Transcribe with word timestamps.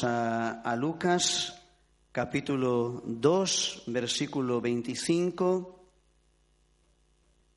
A 0.00 0.74
Lucas 0.78 1.54
capítulo 2.12 3.02
2, 3.04 3.82
versículo 3.88 4.58
25. 4.58 5.84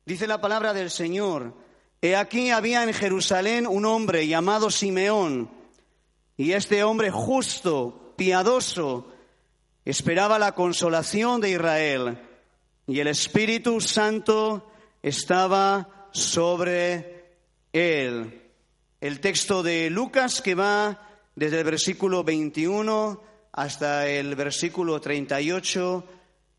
Dice 0.04 0.26
la 0.26 0.38
palabra 0.38 0.74
del 0.74 0.90
Señor, 0.90 1.54
He 2.02 2.14
aquí 2.14 2.50
había 2.50 2.82
en 2.82 2.92
Jerusalén 2.92 3.66
un 3.66 3.86
hombre 3.86 4.26
llamado 4.28 4.70
Simeón, 4.70 5.50
y 6.36 6.52
este 6.52 6.84
hombre 6.84 7.10
justo, 7.10 8.12
piadoso, 8.16 9.10
esperaba 9.86 10.38
la 10.38 10.52
consolación 10.52 11.40
de 11.40 11.52
Israel, 11.52 12.18
y 12.86 13.00
el 13.00 13.06
Espíritu 13.06 13.80
Santo 13.80 14.70
estaba 15.02 16.08
sobre 16.12 17.38
él. 17.72 18.42
El 19.00 19.20
texto 19.20 19.62
de 19.62 19.88
Lucas 19.88 20.42
que 20.42 20.54
va 20.54 21.00
desde 21.36 21.58
el 21.58 21.64
versículo 21.64 22.24
21 22.24 23.22
hasta 23.52 24.08
el 24.08 24.34
versículo 24.34 25.00
38 25.00 26.04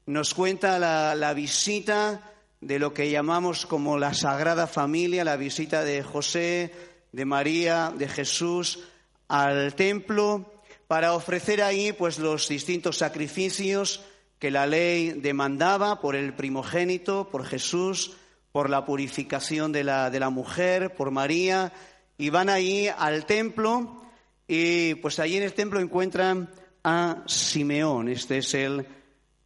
nos 0.06 0.34
cuenta 0.36 0.78
la, 0.80 1.34
visita 1.34 2.32
de 2.62 2.78
lo 2.78 2.94
que 2.94 3.10
llamamos 3.10 3.66
como 3.66 3.98
la 3.98 4.14
Sagrada 4.14 4.68
Familia, 4.68 5.24
la 5.24 5.36
visita 5.36 5.84
de 5.84 6.04
José, 6.04 6.72
de 7.12 7.26
María, 7.26 7.92
de 7.98 8.08
Jesús 8.08 8.84
al 9.28 9.74
templo 9.74 10.54
para 10.88 11.14
ofrecer 11.14 11.64
ahí 11.64 11.92
pues 11.92 12.20
los 12.20 12.48
distintos 12.48 13.00
sacrificios 13.00 14.04
que 14.38 14.52
la 14.52 14.68
ley 14.68 15.10
demandaba 15.10 16.00
por 16.00 16.16
el 16.16 16.34
primogénito, 16.36 17.30
por 17.30 17.46
Jesús, 17.46 18.16
por 18.52 18.70
la 18.70 18.86
purificación 18.86 19.72
de 19.72 19.84
la, 19.84 20.12
de 20.12 20.20
la 20.20 20.30
mujer, 20.30 20.94
por 20.96 21.10
María, 21.10 21.74
y 22.20 22.30
van 22.30 22.50
ahí 22.50 22.88
al 22.88 23.26
templo 23.26 24.04
y 24.48 24.96
pues 24.96 25.20
allí 25.20 25.38
en 25.38 25.44
el 25.44 25.54
templo 25.54 25.80
encuentran 25.80 26.50
a 26.84 27.24
Simeón. 27.28 28.10
Este 28.10 28.38
es 28.38 28.54
el, 28.54 28.86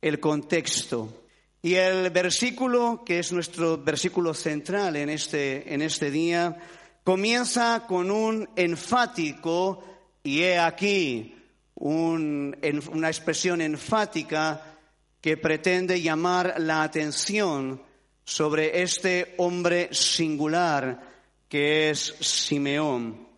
el 0.02 0.20
contexto. 0.20 1.24
Y 1.64 1.76
el 1.76 2.10
versículo, 2.10 3.04
que 3.06 3.20
es 3.20 3.32
nuestro 3.32 3.78
versículo 3.78 4.34
central 4.34 4.96
en 4.96 5.10
este, 5.10 5.74
en 5.74 5.82
este 5.82 6.12
día, 6.12 6.58
comienza 7.04 7.86
con 7.88 8.12
un 8.12 8.50
enfático, 8.56 9.84
y 10.24 10.42
he 10.42 10.60
aquí 10.60 11.36
un, 11.76 12.56
una 12.92 13.08
expresión 13.08 13.62
enfática 13.62 14.78
que 15.20 15.38
pretende 15.38 16.02
llamar 16.02 16.56
la 16.60 16.84
atención 16.84 17.82
sobre 18.24 18.82
este 18.82 19.36
hombre 19.38 19.90
singular 19.92 21.12
que 21.48 21.90
es 21.90 22.16
Simeón. 22.20 23.31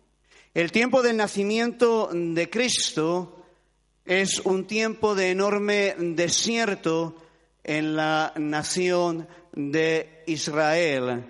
El 0.54 0.70
tiempo 0.70 1.02
del 1.02 1.16
nacimiento 1.16 2.10
de 2.12 2.48
Cristo 2.48 3.44
es 4.04 4.38
un 4.38 4.68
tiempo 4.68 5.16
de 5.16 5.32
enorme 5.32 5.96
desierto 5.98 7.16
en 7.64 7.96
la 7.96 8.32
nación 8.36 9.26
de 9.52 10.22
Israel. 10.28 11.24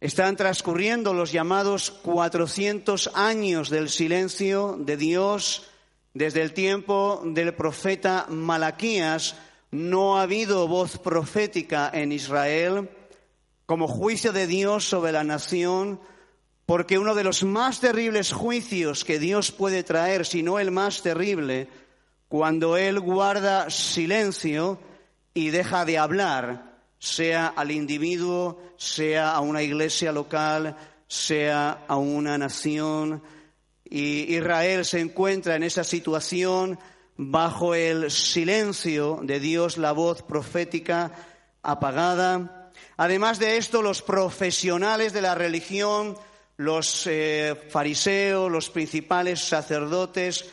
Están 0.00 0.36
transcurriendo 0.36 1.12
los 1.12 1.32
llamados 1.32 1.90
400 1.90 3.10
años 3.14 3.68
del 3.68 3.88
silencio 3.88 4.76
de 4.78 4.96
Dios 4.96 5.66
desde 6.14 6.42
el 6.42 6.52
tiempo 6.52 7.20
del 7.24 7.52
profeta 7.52 8.26
Malaquías. 8.28 9.34
No 9.72 10.18
ha 10.18 10.22
habido 10.22 10.68
voz 10.68 10.98
profética 10.98 11.90
en 11.92 12.12
Israel 12.12 12.90
como 13.66 13.88
juicio 13.88 14.32
de 14.32 14.46
Dios 14.46 14.88
sobre 14.88 15.10
la 15.10 15.24
nación 15.24 15.98
porque 16.68 16.98
uno 16.98 17.14
de 17.14 17.24
los 17.24 17.44
más 17.44 17.80
terribles 17.80 18.30
juicios 18.30 19.02
que 19.02 19.18
Dios 19.18 19.52
puede 19.52 19.82
traer, 19.84 20.26
si 20.26 20.42
no 20.42 20.58
el 20.58 20.70
más 20.70 21.00
terrible, 21.00 21.66
cuando 22.28 22.76
Él 22.76 23.00
guarda 23.00 23.70
silencio 23.70 24.78
y 25.32 25.48
deja 25.48 25.86
de 25.86 25.96
hablar, 25.96 26.82
sea 26.98 27.46
al 27.46 27.70
individuo, 27.70 28.60
sea 28.76 29.30
a 29.30 29.40
una 29.40 29.62
iglesia 29.62 30.12
local, 30.12 30.76
sea 31.06 31.86
a 31.88 31.96
una 31.96 32.36
nación. 32.36 33.22
Y 33.82 34.36
Israel 34.36 34.84
se 34.84 35.00
encuentra 35.00 35.56
en 35.56 35.62
esa 35.62 35.84
situación 35.84 36.78
bajo 37.16 37.74
el 37.74 38.10
silencio 38.10 39.20
de 39.22 39.40
Dios, 39.40 39.78
la 39.78 39.92
voz 39.92 40.20
profética 40.20 41.12
apagada. 41.62 42.70
Además 42.98 43.38
de 43.38 43.56
esto, 43.56 43.80
los 43.80 44.02
profesionales 44.02 45.14
de 45.14 45.22
la 45.22 45.34
religión 45.34 46.14
los 46.58 47.06
eh, 47.06 47.54
fariseos, 47.70 48.50
los 48.50 48.68
principales 48.68 49.40
sacerdotes, 49.40 50.44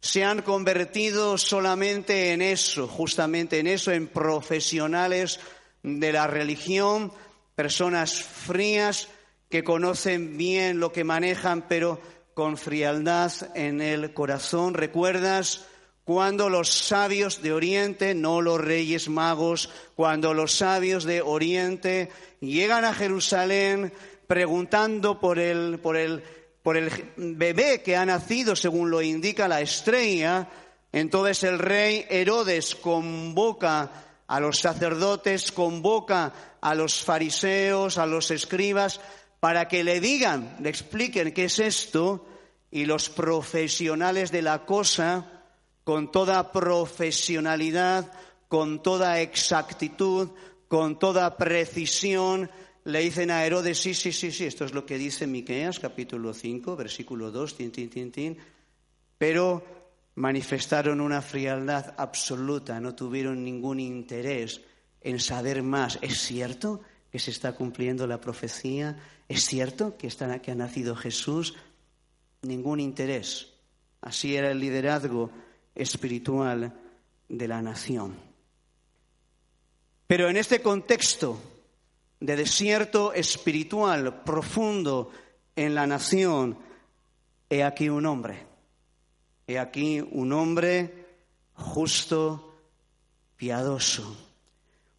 se 0.00 0.22
han 0.22 0.42
convertido 0.42 1.38
solamente 1.38 2.32
en 2.32 2.42
eso, 2.42 2.86
justamente 2.86 3.60
en 3.60 3.68
eso, 3.68 3.90
en 3.92 4.08
profesionales 4.08 5.40
de 5.82 6.12
la 6.12 6.26
religión, 6.26 7.12
personas 7.54 8.22
frías 8.22 9.08
que 9.48 9.64
conocen 9.64 10.36
bien 10.36 10.80
lo 10.80 10.92
que 10.92 11.04
manejan, 11.04 11.66
pero 11.68 12.00
con 12.34 12.58
frialdad 12.58 13.32
en 13.54 13.80
el 13.80 14.12
corazón. 14.12 14.74
¿Recuerdas 14.74 15.66
cuando 16.04 16.50
los 16.50 16.68
sabios 16.68 17.40
de 17.40 17.52
Oriente, 17.52 18.14
no 18.14 18.42
los 18.42 18.60
reyes 18.60 19.08
magos, 19.08 19.70
cuando 19.94 20.34
los 20.34 20.52
sabios 20.52 21.04
de 21.04 21.22
Oriente 21.22 22.10
llegan 22.40 22.84
a 22.84 22.92
Jerusalén, 22.92 23.92
preguntando 24.26 25.20
por 25.20 25.38
el, 25.38 25.78
por 25.80 25.96
el, 25.96 26.22
por 26.62 26.76
el 26.76 26.90
bebé 27.16 27.82
que 27.82 27.96
ha 27.96 28.06
nacido, 28.06 28.56
según 28.56 28.90
lo 28.90 29.02
indica 29.02 29.48
la 29.48 29.60
estrella, 29.60 30.48
entonces 30.92 31.42
el 31.44 31.58
rey 31.58 32.06
Herodes 32.08 32.74
convoca 32.74 33.90
a 34.26 34.40
los 34.40 34.60
sacerdotes, 34.60 35.52
convoca 35.52 36.32
a 36.60 36.74
los 36.74 37.02
fariseos, 37.02 37.98
a 37.98 38.06
los 38.06 38.30
escribas, 38.30 39.00
para 39.40 39.68
que 39.68 39.84
le 39.84 40.00
digan, 40.00 40.56
le 40.60 40.70
expliquen 40.70 41.32
qué 41.32 41.44
es 41.44 41.58
esto, 41.58 42.26
y 42.70 42.86
los 42.86 43.10
profesionales 43.10 44.32
de 44.32 44.42
la 44.42 44.64
cosa, 44.64 45.42
con 45.84 46.10
toda 46.10 46.50
profesionalidad, 46.50 48.10
con 48.48 48.82
toda 48.82 49.20
exactitud, 49.20 50.30
con 50.68 50.98
toda 50.98 51.36
precisión, 51.36 52.50
le 52.84 53.00
dicen 53.00 53.30
a 53.30 53.44
Herodes, 53.44 53.78
sí, 53.78 53.94
sí, 53.94 54.12
sí, 54.12 54.30
sí, 54.30 54.44
esto 54.44 54.64
es 54.64 54.74
lo 54.74 54.84
que 54.84 54.98
dice 54.98 55.26
Miqueas, 55.26 55.80
capítulo 55.80 56.34
5, 56.34 56.76
versículo 56.76 57.30
2, 57.30 57.56
tin, 57.56 57.72
tin, 57.72 57.88
tin, 57.88 58.12
tin, 58.12 58.38
pero 59.16 59.64
manifestaron 60.16 61.00
una 61.00 61.22
frialdad 61.22 61.94
absoluta, 61.96 62.78
no 62.80 62.94
tuvieron 62.94 63.42
ningún 63.42 63.80
interés 63.80 64.60
en 65.00 65.18
saber 65.18 65.62
más. 65.62 65.98
¿Es 66.02 66.18
cierto 66.20 66.82
que 67.10 67.18
se 67.18 67.30
está 67.30 67.52
cumpliendo 67.52 68.06
la 68.06 68.20
profecía? 68.20 68.98
¿Es 69.28 69.44
cierto 69.46 69.96
que, 69.96 70.06
está, 70.06 70.40
que 70.40 70.50
ha 70.50 70.54
nacido 70.54 70.94
Jesús? 70.94 71.54
Ningún 72.42 72.80
interés. 72.80 73.54
Así 74.02 74.36
era 74.36 74.50
el 74.50 74.60
liderazgo 74.60 75.30
espiritual 75.74 76.74
de 77.28 77.48
la 77.48 77.62
nación. 77.62 78.14
Pero 80.06 80.28
en 80.28 80.36
este 80.36 80.60
contexto 80.60 81.53
de 82.24 82.36
desierto 82.36 83.12
espiritual 83.12 84.22
profundo 84.22 85.10
en 85.54 85.74
la 85.74 85.86
nación, 85.86 86.56
he 87.50 87.62
aquí 87.62 87.90
un 87.90 88.06
hombre, 88.06 88.46
he 89.46 89.58
aquí 89.58 90.00
un 90.00 90.32
hombre 90.32 91.06
justo, 91.52 92.54
piadoso. 93.36 94.16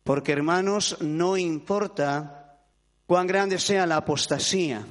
Porque 0.03 0.33
hermanos, 0.33 0.97
no 1.01 1.35
importa 1.35 2.59
cuán 3.07 3.25
grande 3.25 3.57
sea 3.57 3.87
la 3.87 3.97
apostasía 3.97 4.85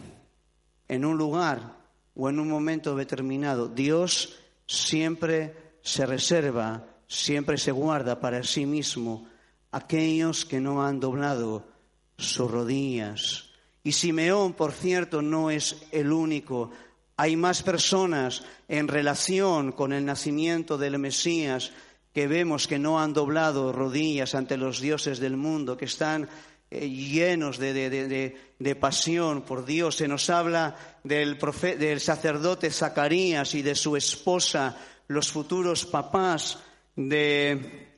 en 0.89 1.05
un 1.05 1.17
lugar 1.17 1.77
o 2.17 2.29
en 2.29 2.41
un 2.41 2.49
momento 2.49 2.97
determinado, 2.97 3.69
Dios 3.69 4.41
siempre 4.67 5.77
se 5.83 6.05
reserva, 6.05 6.85
siempre 7.07 7.59
se 7.59 7.71
guarda 7.71 8.19
para 8.19 8.43
sí 8.43 8.67
mismo 8.67 9.29
aquellos 9.71 10.45
que 10.45 10.61
no 10.61 10.85
han 10.85 10.99
doblado 10.99 11.74
sus 12.17 12.51
rodillas. 12.51 13.51
Y 13.83 13.93
Simeón, 13.93 14.55
por 14.55 14.73
cierto, 14.73 15.23
no 15.23 15.51
es 15.51 15.77
el 15.93 16.11
único. 16.13 16.71
Hay 17.17 17.37
más 17.37 17.63
personas 17.63 18.43
en 18.69 18.89
relación 18.89 19.73
con 19.73 19.93
el 19.93 20.05
nacimiento 20.05 20.79
del 20.79 20.99
Mesías 20.99 21.73
que 22.15 22.27
vemos 22.29 22.69
que 22.69 22.79
no 22.79 23.01
han 23.01 23.13
doblado 23.13 23.73
rodillas 23.73 24.35
ante 24.35 24.57
los 24.57 24.81
dioses 24.81 25.19
del 25.19 25.37
mundo, 25.37 25.77
que 25.77 25.87
están 25.87 26.29
eh, 26.71 26.89
llenos 26.89 27.59
de, 27.59 28.77
pasión 28.81 29.43
por 29.43 29.65
Dios. 29.65 29.97
Se 29.97 30.09
nos 30.09 30.31
habla 30.31 30.77
del, 31.03 31.39
del 31.79 32.01
sacerdote 32.01 32.71
Zacarías 32.71 33.55
y 33.55 33.63
de 33.63 33.75
su 33.75 33.97
esposa, 33.97 34.77
los 35.09 35.31
futuros 35.31 35.85
papás 35.85 36.59
de, 36.97 37.89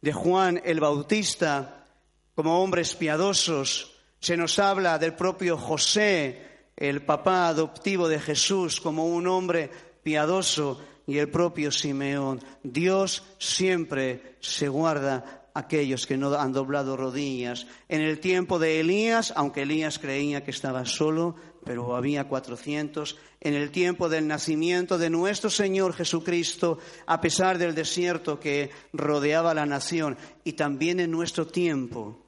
de 0.00 0.12
Juan 0.12 0.62
el 0.64 0.80
Bautista, 0.80 1.79
como 2.34 2.62
hombres 2.62 2.94
piadosos. 2.94 3.92
Se 4.18 4.36
nos 4.36 4.58
habla 4.58 4.98
del 4.98 5.14
propio 5.14 5.56
José, 5.56 6.68
el 6.76 7.02
papá 7.02 7.48
adoptivo 7.48 8.08
de 8.08 8.18
Jesús, 8.18 8.80
como 8.80 9.06
un 9.06 9.26
hombre 9.26 9.70
piadoso 10.02 10.80
y 11.06 11.18
el 11.18 11.28
propio 11.28 11.70
Simeón. 11.70 12.40
Dios 12.62 13.24
siempre 13.38 14.36
se 14.40 14.68
guarda 14.68 15.48
aquellos 15.54 16.06
que 16.06 16.16
no 16.16 16.32
han 16.34 16.52
doblado 16.52 16.96
rodillas. 16.96 17.66
En 17.88 18.00
el 18.00 18.20
tiempo 18.20 18.58
de 18.58 18.80
Elías, 18.80 19.32
aunque 19.36 19.62
Elías 19.62 19.98
creía 19.98 20.44
que 20.44 20.50
estaba 20.50 20.84
solo, 20.84 21.36
pero 21.64 21.94
había 21.94 22.24
cuatrocientos, 22.24 23.18
en 23.40 23.54
el 23.54 23.70
tiempo 23.70 24.08
del 24.08 24.26
nacimiento 24.26 24.98
de 24.98 25.10
nuestro 25.10 25.50
Señor 25.50 25.94
Jesucristo, 25.94 26.78
a 27.06 27.20
pesar 27.20 27.58
del 27.58 27.74
desierto 27.74 28.40
que 28.40 28.70
rodeaba 28.92 29.54
la 29.54 29.66
nación, 29.66 30.16
y 30.44 30.54
también 30.54 31.00
en 31.00 31.10
nuestro 31.10 31.46
tiempo, 31.46 32.26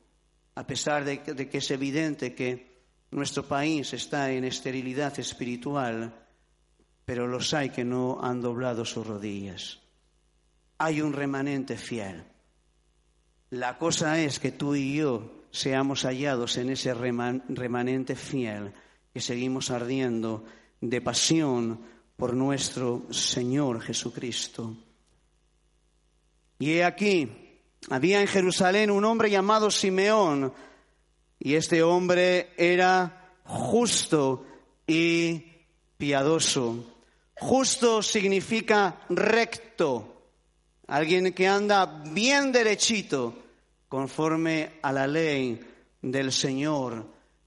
a 0.54 0.66
pesar 0.66 1.04
de, 1.04 1.22
que 1.22 1.58
es 1.58 1.70
evidente 1.70 2.34
que 2.34 2.72
nuestro 3.10 3.44
país 3.46 3.92
está 3.92 4.30
en 4.30 4.44
esterilidad 4.44 5.18
espiritual, 5.18 6.14
pero 7.04 7.26
los 7.26 7.52
hay 7.54 7.70
que 7.70 7.84
no 7.84 8.20
han 8.22 8.40
doblado 8.40 8.84
sus 8.84 9.06
rodillas. 9.06 9.80
Hay 10.78 11.00
un 11.00 11.12
remanente 11.12 11.76
fiel. 11.76 12.24
La 13.50 13.78
cosa 13.78 14.18
es 14.18 14.38
que 14.38 14.52
tú 14.52 14.74
y 14.74 14.96
yo 14.96 15.42
seamos 15.50 16.04
hallados 16.04 16.56
en 16.56 16.70
ese 16.70 16.94
remanente 16.94 18.16
fiel, 18.16 18.72
que 19.12 19.20
seguimos 19.20 19.70
ardiendo 19.70 20.44
de 20.80 21.00
pasión 21.00 21.80
por 22.16 22.34
nuestro 22.34 23.06
Señor 23.10 23.80
Jesucristo. 23.80 24.76
Y 26.58 26.72
he 26.72 26.84
aquí, 26.84 27.30
había 27.90 28.20
en 28.20 28.26
Jerusalén 28.26 28.90
un 28.90 29.04
hombre 29.04 29.30
llamado 29.30 29.70
Simeón, 29.70 30.52
y 31.38 31.54
este 31.54 31.82
hombre 31.82 32.52
era 32.56 33.34
justo 33.44 34.46
y 34.86 35.44
piadoso. 35.96 36.84
Justo 37.34 38.02
significa 38.02 39.00
recto, 39.08 40.30
alguien 40.86 41.32
que 41.32 41.48
anda 41.48 42.04
bien 42.12 42.52
derechito, 42.52 43.34
conforme 43.88 44.78
a 44.82 44.92
la 44.92 45.06
ley 45.06 45.60
del 46.00 46.32
Señor. 46.32 47.04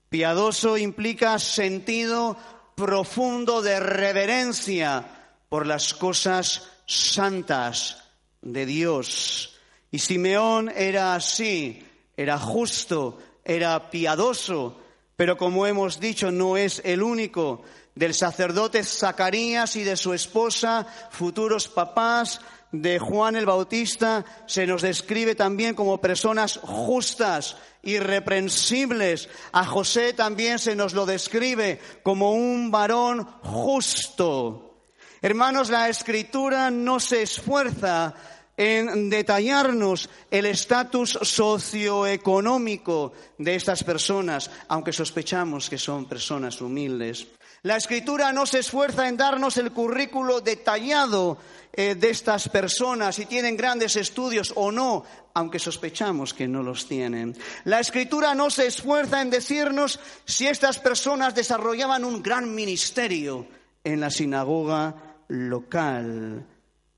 Piadoso 0.10 0.78
implica 0.78 1.40
sentido 1.40 2.38
profundo 2.75 3.62
de 3.62 3.80
reverencia 3.80 5.06
por 5.50 5.66
las 5.66 5.94
cosas 5.94 6.69
santas 6.86 8.04
de 8.42 8.66
Dios. 8.66 9.57
Y 9.92 10.00
Simeón 10.00 10.72
era 10.75 11.16
así, 11.16 11.84
era 12.18 12.38
justo, 12.38 13.18
era 13.44 13.90
piadoso, 13.90 14.80
pero 15.16 15.38
como 15.38 15.66
hemos 15.66 16.00
dicho, 16.00 16.31
no 16.31 16.58
es 16.58 16.81
el 16.84 17.01
único. 17.01 17.63
Del 17.96 18.13
sacerdote 18.13 18.84
Zacarías 18.84 19.78
y 19.78 19.84
de 19.84 19.96
su 19.96 20.13
esposa, 20.13 20.86
futuros 21.12 21.69
papás 21.69 22.42
de 22.72 23.00
Juan 23.00 23.36
el 23.36 23.46
Bautista, 23.46 24.26
se 24.46 24.68
nos 24.68 24.82
describe 24.82 25.36
también 25.36 25.76
como 25.76 26.02
personas 26.02 26.60
justas, 26.62 27.58
irreprensibles. 27.84 29.30
A 29.52 29.66
José 29.66 30.14
también 30.14 30.60
se 30.60 30.76
nos 30.76 30.94
lo 30.94 31.06
describe 31.06 31.80
como 32.04 32.34
un 32.34 32.72
varón 32.72 33.24
justo. 33.42 34.82
Hermanos, 35.22 35.70
la 35.70 35.90
escritura 35.90 36.70
no 36.70 37.00
se 37.00 37.22
esfuerza 37.22 38.14
en 38.58 39.10
detallarnos 39.10 40.10
el 40.32 40.46
estatus 40.46 41.20
socioeconómico 41.22 43.14
de 43.38 43.56
estas 43.56 43.84
personas, 43.84 44.50
aunque 44.68 44.94
sospechamos 44.94 45.70
que 45.70 45.78
son 45.78 46.06
personas 46.06 46.62
humildes. 46.62 47.28
La 47.66 47.78
escritura 47.78 48.32
no 48.32 48.46
se 48.46 48.60
esfuerza 48.60 49.08
en 49.08 49.18
darnos 49.18 49.58
el 49.58 49.72
currículo 49.72 50.40
detallado 50.40 51.40
eh, 51.74 51.96
de 51.96 52.12
estas 52.12 52.48
personas, 52.48 53.16
si 53.16 53.26
tienen 53.26 53.58
grandes 53.58 53.96
estudios 53.96 54.54
o 54.56 54.72
no, 54.72 55.04
aunque 55.34 55.58
sospechamos 55.58 56.36
que 56.36 56.48
no 56.48 56.62
los 56.62 56.88
tienen. 56.88 57.36
La 57.64 57.80
escritura 57.80 58.36
no 58.36 58.52
se 58.52 58.68
esfuerza 58.68 59.20
en 59.20 59.32
decirnos 59.32 60.00
si 60.26 60.46
estas 60.46 60.78
personas 60.78 61.34
desarrollaban 61.34 62.06
un 62.06 62.22
gran 62.22 62.54
ministerio 62.54 63.48
en 63.84 64.00
la 64.00 64.12
sinagoga 64.12 65.16
local. 65.30 66.46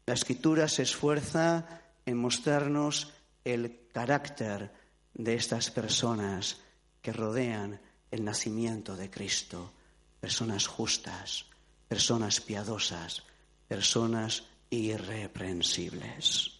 La 0.05 0.13
escritura 0.13 0.67
se 0.67 0.83
esfuerza 0.83 1.63
en 2.05 2.17
mostrarnos 2.17 3.13
el 3.45 3.87
carácter 3.93 4.69
de 5.13 5.33
estas 5.33 5.71
personas 5.71 6.57
que 7.01 7.13
rodean 7.13 7.79
el 8.11 8.25
nacimiento 8.25 8.97
de 8.97 9.09
Cristo. 9.09 9.71
Personas 10.19 10.67
justas, 10.67 11.45
personas 11.87 12.41
piadosas, 12.41 13.23
personas 13.67 14.43
irreprensibles. 14.69 16.51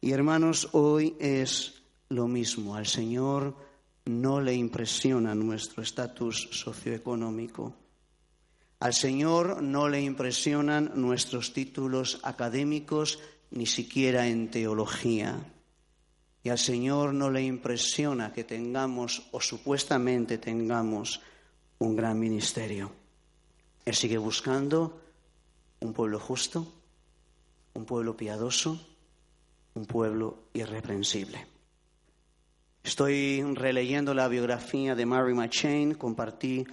Y 0.00 0.12
hermanos, 0.12 0.68
hoy 0.72 1.16
es 1.18 1.82
lo 2.08 2.28
mismo. 2.28 2.76
Al 2.76 2.86
Señor 2.86 3.56
no 4.04 4.40
le 4.40 4.54
impresiona 4.54 5.34
nuestro 5.34 5.82
estatus 5.82 6.48
socioeconómico. 6.52 7.74
Al 8.78 8.94
Señor 8.94 9.62
no 9.62 9.88
le 9.88 10.02
impresionan 10.02 10.92
nuestros 10.94 11.52
títulos 11.52 12.20
académicos, 12.22 13.18
ni 13.50 13.66
siquiera 13.66 14.28
en 14.28 14.50
teología. 14.50 15.52
Y 16.42 16.50
al 16.50 16.58
Señor 16.58 17.14
no 17.14 17.30
le 17.30 17.42
impresiona 17.42 18.32
que 18.32 18.44
tengamos 18.44 19.28
o 19.32 19.40
supuestamente 19.40 20.38
tengamos 20.38 21.20
un 21.78 21.96
gran 21.96 22.18
ministerio. 22.18 22.90
Él 23.84 23.94
sigue 23.94 24.18
buscando 24.18 25.00
un 25.80 25.92
pueblo 25.92 26.18
justo, 26.18 26.66
un 27.74 27.84
pueblo 27.84 28.16
piadoso, 28.16 28.80
un 29.74 29.86
pueblo 29.86 30.48
irreprensible. 30.54 31.46
Estoy 32.82 33.42
releyendo 33.54 34.14
la 34.14 34.28
biografía 34.28 34.94
de 34.94 35.06
Mary 35.06 35.34
McChain, 35.34 35.94
compartí 35.94 36.64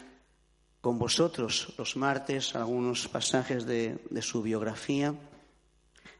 con 0.79 0.99
vosotros 0.99 1.73
los 1.77 1.95
martes 1.97 2.55
algunos 2.55 3.07
pasajes 3.07 3.65
de, 3.65 3.97
de 4.09 4.21
su 4.21 4.41
biografía 4.41 5.15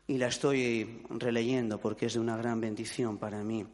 y 0.08 0.18
la 0.18 0.28
estoy 0.28 1.04
releyendo 1.10 1.80
porque 1.80 2.08
es 2.08 2.14
de 2.14 2.20
una 2.20 2.38
gran 2.38 2.60
bendición 2.60 3.18
para 3.18 3.44
mí. 3.44 3.66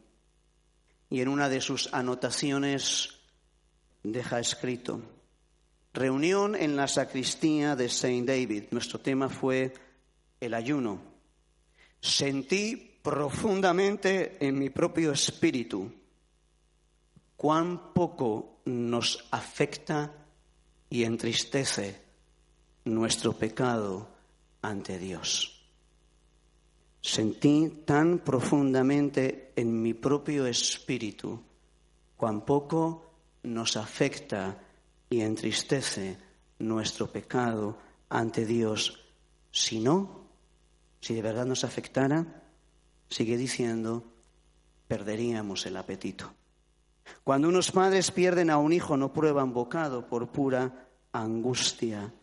Y 1.08 1.20
en 1.20 1.28
una 1.28 1.48
de 1.48 1.60
sus 1.60 1.92
anotaciones 1.92 3.19
deja 4.02 4.40
escrito, 4.40 5.00
reunión 5.92 6.54
en 6.54 6.76
la 6.76 6.88
sacristía 6.88 7.76
de 7.76 7.88
Saint 7.88 8.26
David. 8.26 8.64
Nuestro 8.70 9.00
tema 9.00 9.28
fue 9.28 9.72
el 10.40 10.54
ayuno. 10.54 11.00
Sentí 12.00 12.98
profundamente 13.02 14.36
en 14.46 14.58
mi 14.58 14.70
propio 14.70 15.12
espíritu 15.12 15.92
cuán 17.36 17.92
poco 17.94 18.60
nos 18.66 19.26
afecta 19.30 20.12
y 20.88 21.04
entristece 21.04 22.00
nuestro 22.84 23.32
pecado 23.32 24.08
ante 24.62 24.98
Dios. 24.98 25.56
Sentí 27.00 27.82
tan 27.86 28.18
profundamente 28.18 29.52
en 29.56 29.80
mi 29.80 29.94
propio 29.94 30.46
espíritu 30.46 31.42
cuán 32.16 32.44
poco 32.44 33.09
nos 33.42 33.76
afecta 33.76 34.58
y 35.08 35.20
entristece 35.20 36.18
nuestro 36.58 37.10
pecado 37.10 37.78
ante 38.08 38.46
Dios. 38.46 39.04
Si 39.50 39.80
no, 39.80 40.28
si 41.00 41.14
de 41.14 41.22
verdad 41.22 41.46
nos 41.46 41.64
afectara, 41.64 42.44
sigue 43.08 43.36
diciendo, 43.36 44.04
perderíamos 44.86 45.66
el 45.66 45.76
apetito. 45.76 46.32
Cuando 47.24 47.48
unos 47.48 47.72
padres 47.72 48.10
pierden 48.10 48.50
a 48.50 48.58
un 48.58 48.72
hijo, 48.72 48.96
no 48.96 49.12
prueban 49.12 49.52
bocado 49.52 50.06
por 50.06 50.30
pura 50.30 50.88
angustia. 51.12 52.14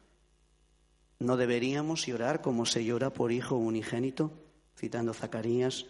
¿No 1.20 1.36
deberíamos 1.36 2.06
llorar 2.06 2.42
como 2.42 2.66
se 2.66 2.86
llora 2.86 3.12
por 3.12 3.32
hijo 3.32 3.56
unigénito? 3.56 4.32
Citando 4.78 5.14
Zacarías, 5.14 5.88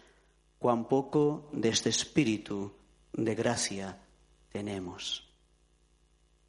cuán 0.58 0.88
poco 0.88 1.50
de 1.52 1.70
este 1.70 1.90
espíritu 1.90 2.72
de 3.14 3.36
gracia 3.36 4.02
tenemos. 4.52 5.28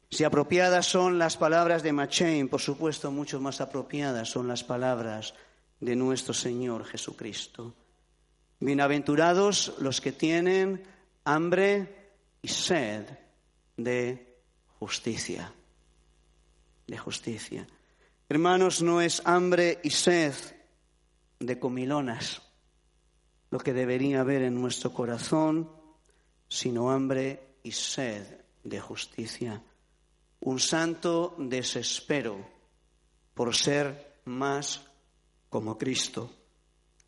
Si 0.09 0.23
apropiadas 0.23 0.87
son 0.87 1.19
las 1.19 1.37
palabras 1.37 1.83
de 1.83 1.93
Machain, 1.93 2.49
por 2.49 2.61
supuesto, 2.61 3.11
mucho 3.11 3.39
más 3.39 3.61
apropiadas 3.61 4.29
son 4.29 4.47
las 4.47 4.63
palabras 4.63 5.35
de 5.79 5.95
nuestro 5.95 6.33
Señor 6.33 6.85
Jesucristo. 6.85 7.75
Bienaventurados 8.59 9.75
los 9.79 10.01
que 10.01 10.11
tienen 10.11 10.83
hambre 11.23 12.11
y 12.41 12.47
sed 12.47 13.05
de 13.77 14.41
justicia. 14.79 15.53
De 16.87 16.97
justicia. 16.97 17.67
Hermanos, 18.27 18.81
no 18.81 19.01
es 19.01 19.21
hambre 19.25 19.79
y 19.83 19.91
sed 19.91 20.33
de 21.39 21.59
comilonas 21.59 22.41
lo 23.51 23.59
que 23.59 23.73
debería 23.73 24.21
haber 24.21 24.43
en 24.43 24.59
nuestro 24.59 24.93
corazón, 24.93 25.71
sino 26.47 26.91
hambre 26.91 27.48
y 27.63 27.71
sed 27.71 28.25
de 28.63 28.79
justicia. 28.79 29.61
Un 30.41 30.59
santo 30.59 31.35
desespero 31.37 32.47
por 33.33 33.55
ser 33.55 34.21
más 34.25 34.81
como 35.49 35.77
Cristo, 35.77 36.29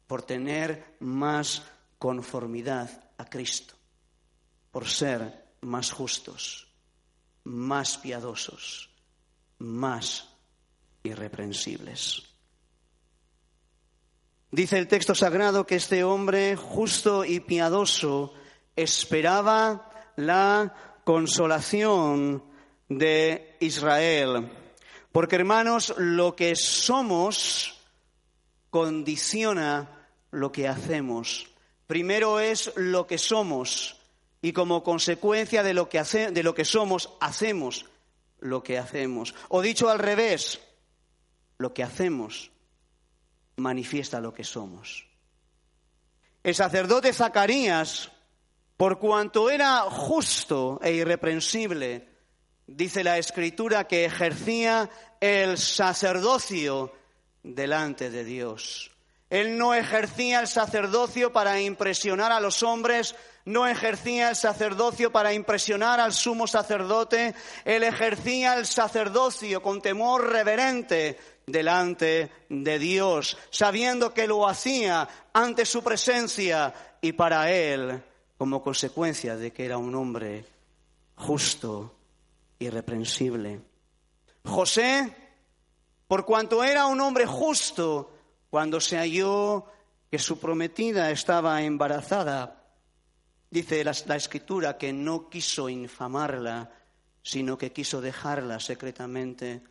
por 0.08 0.24
tener 0.24 0.96
más 1.00 1.64
conformidad 1.98 3.12
a 3.18 3.26
Cristo, 3.26 3.76
por 4.72 4.88
ser 4.88 5.54
más 5.62 5.92
justos, 5.92 6.68
más 7.44 7.98
piadosos, 7.98 8.90
más 9.60 10.28
irreprensibles. 11.04 12.24
Dice 14.52 14.78
el 14.78 14.88
texto 14.88 15.16
sagrado 15.16 15.66
que 15.66 15.76
este 15.76 16.04
hombre 16.04 16.58
justo 16.58 17.24
y 17.24 17.40
piadoso 17.40 18.34
esperaba 18.76 19.91
la 20.16 21.02
consolación 21.04 22.44
de 22.90 23.58
Israel. 23.60 24.50
Porque 25.12 25.36
hermanos, 25.36 25.94
lo 25.98 26.36
que 26.36 26.56
somos 26.56 27.80
condiciona 28.70 30.08
lo 30.32 30.52
que 30.52 30.68
hacemos. 30.68 31.48
Primero 31.88 32.40
es 32.40 32.72
lo 32.76 33.06
que 33.06 33.18
somos 33.18 33.98
y 34.42 34.54
como 34.54 34.84
consecuencia 34.84 35.62
de 35.62 35.74
lo 35.74 35.90
que, 35.90 36.02
de 36.02 36.44
lo 36.44 36.56
que 36.56 36.66
somos, 36.66 37.10
hacemos 37.20 37.86
lo 38.40 38.64
que 38.64 38.78
hacemos. 38.78 39.36
O 39.50 39.62
dicho 39.62 39.90
al 39.90 40.00
revés, 40.00 40.60
lo 41.58 41.74
que 41.74 41.84
hacemos 41.84 42.52
manifiesta 43.58 44.20
lo 44.20 44.34
que 44.34 44.44
somos. 44.44 45.08
El 46.44 46.56
sacerdote 46.56 47.14
Zacarías, 47.14 48.12
por 48.82 48.98
cuanto 48.98 49.52
era 49.52 49.82
justo 49.82 50.80
e 50.82 50.92
irreprensible, 50.94 52.10
dice 52.66 53.04
la 53.04 53.20
escritura 53.20 53.86
que 53.86 54.06
ejercía 54.06 54.90
el 55.20 55.60
sacerdocio 55.60 56.92
delante 57.44 58.10
de 58.10 58.24
Dios. 58.24 58.90
Él 59.30 59.56
no 59.56 59.76
ejercía 59.76 60.40
el 60.40 60.48
sacerdocio 60.48 61.32
para 61.32 61.62
impresionar 61.62 62.32
a 62.32 62.40
los 62.40 62.64
hombres, 62.64 63.14
no 63.46 63.68
ejercía 63.68 64.30
el 64.30 64.36
sacerdocio 64.36 65.12
para 65.12 65.32
impresionar 65.32 66.00
al 66.00 66.12
sumo 66.12 66.48
sacerdote, 66.48 67.36
él 67.66 67.84
ejercía 67.84 68.56
el 68.56 68.66
sacerdocio 68.66 69.62
con 69.62 69.80
temor 69.80 70.28
reverente 70.32 71.20
delante 71.46 72.32
de 72.50 72.80
Dios, 72.80 73.38
sabiendo 73.52 74.12
que 74.12 74.26
lo 74.26 74.48
hacía 74.48 75.08
ante 75.34 75.68
su 75.68 75.84
presencia 75.84 76.74
y 77.00 77.12
para 77.12 77.52
él 77.52 78.06
como 78.42 78.64
consecuencia 78.64 79.38
de 79.38 79.54
que 79.54 79.66
era 79.66 79.78
un 79.78 79.94
hombre 79.94 80.44
justo 81.16 81.94
irreprensible. 82.58 83.62
José, 84.44 85.16
por 86.08 86.26
cuanto 86.26 86.64
era 86.64 86.88
un 86.88 87.00
hombre 87.02 87.28
justo, 87.28 88.12
cuando 88.50 88.82
se 88.82 88.98
halló 88.98 89.66
que 90.10 90.18
su 90.18 90.40
prometida 90.40 91.12
estaba 91.12 91.62
embarazada, 91.62 92.66
dice 93.52 93.84
la, 93.84 93.96
la, 94.08 94.16
escritura 94.16 94.76
que 94.76 94.92
no 94.92 95.30
quiso 95.30 95.70
infamarla, 95.70 96.72
sino 97.22 97.60
que 97.60 97.72
quiso 97.72 98.02
dejarla 98.02 98.60
secretamente. 98.60 99.62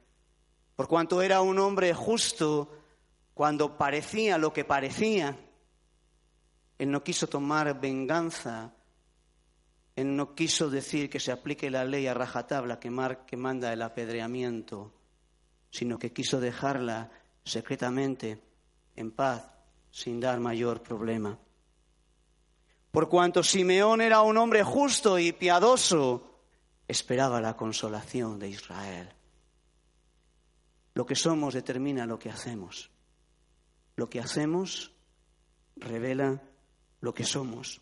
Por 0.77 0.87
cuanto 0.87 1.23
era 1.23 1.41
un 1.41 1.59
hombre 1.59 1.93
justo, 1.93 2.71
cuando 3.35 3.77
parecía 3.77 4.39
lo 4.39 4.53
que 4.53 4.65
parecía, 4.65 5.37
él 6.81 6.91
no 6.91 7.05
quiso 7.05 7.29
tomar 7.29 7.81
venganza 7.81 8.75
él 9.97 10.17
no 10.17 10.35
quiso 10.35 10.71
decir 10.71 11.11
que 11.11 11.21
se 11.21 11.31
aplique 11.31 11.71
la 11.71 11.85
ley 11.85 12.07
a 12.07 12.15
rajatabla 12.15 12.81
que, 12.81 12.91
que 13.27 13.37
manda 13.37 13.73
el 13.73 13.83
apedreamiento, 13.83 14.95
sino 15.71 15.99
que 15.99 16.13
quiso 16.13 16.41
dejarla 16.41 17.11
secretamente, 17.45 18.43
en 18.97 19.11
paz, 19.11 19.47
sin 19.91 20.19
dar 20.19 20.41
mayor 20.41 20.83
problema. 20.83 21.39
Por 22.91 23.09
cuanto 23.09 23.43
Simeón 23.43 24.01
era 24.01 24.23
un 24.23 24.37
hombre 24.39 24.63
justo 24.63 25.19
y 25.19 25.33
piadoso, 25.33 26.39
esperaba 26.89 27.41
la 27.41 27.57
consolación 27.57 28.39
de 28.39 28.49
Israel. 28.49 29.13
Lo 30.95 31.05
que 31.05 31.15
somos 31.15 31.55
determina 31.55 32.07
lo 32.07 32.19
que 32.19 32.31
hacemos. 32.31 32.91
Lo 33.97 34.09
que 34.09 34.21
hacemos 34.21 34.93
revela 35.77 36.41
lo 37.01 37.15
que 37.15 37.25
somos. 37.25 37.81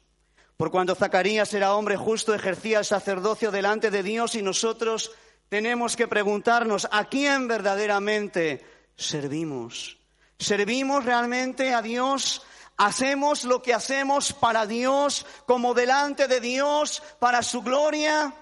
Por 0.56 0.70
cuando 0.70 0.94
Zacarías 0.94 1.54
era 1.54 1.75
hombre 1.75 1.96
justo, 1.96 2.34
ejercía 2.34 2.80
el 2.80 2.84
sacerdocio 2.84 3.50
delante 3.50 3.90
de 3.90 4.02
Dios 4.02 4.34
y 4.34 4.42
nosotros 4.42 5.12
tenemos 5.48 5.96
que 5.96 6.08
preguntarnos 6.08 6.88
a 6.90 7.04
quién 7.04 7.46
verdaderamente 7.46 8.66
servimos. 8.96 9.98
¿Servimos 10.38 11.04
realmente 11.04 11.72
a 11.72 11.82
Dios? 11.82 12.42
¿Hacemos 12.76 13.44
lo 13.44 13.62
que 13.62 13.75
hacemos 13.75 14.32
para 14.32 14.66
Dios, 14.66 15.26
como 15.46 15.75
delante 15.75 16.28
de 16.28 16.40
Dios, 16.40 17.02
para 17.18 17.42
su 17.42 17.62
gloria? 17.62 18.32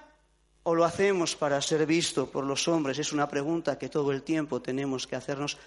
¿O 0.63 0.75
lo 0.75 0.85
hacemos 0.85 1.35
para 1.35 1.61
ser 1.61 1.85
visto 1.85 2.29
por 2.29 2.43
los 2.43 2.67
hombres? 2.67 2.99
Es 2.99 3.13
una 3.13 3.27
pregunta 3.27 3.77
que 3.77 3.89
todo 3.89 4.11
el 4.11 4.23
tiempo 4.23 4.61
tenemos 4.61 5.07
que 5.07 5.15
hacernos 5.15 5.57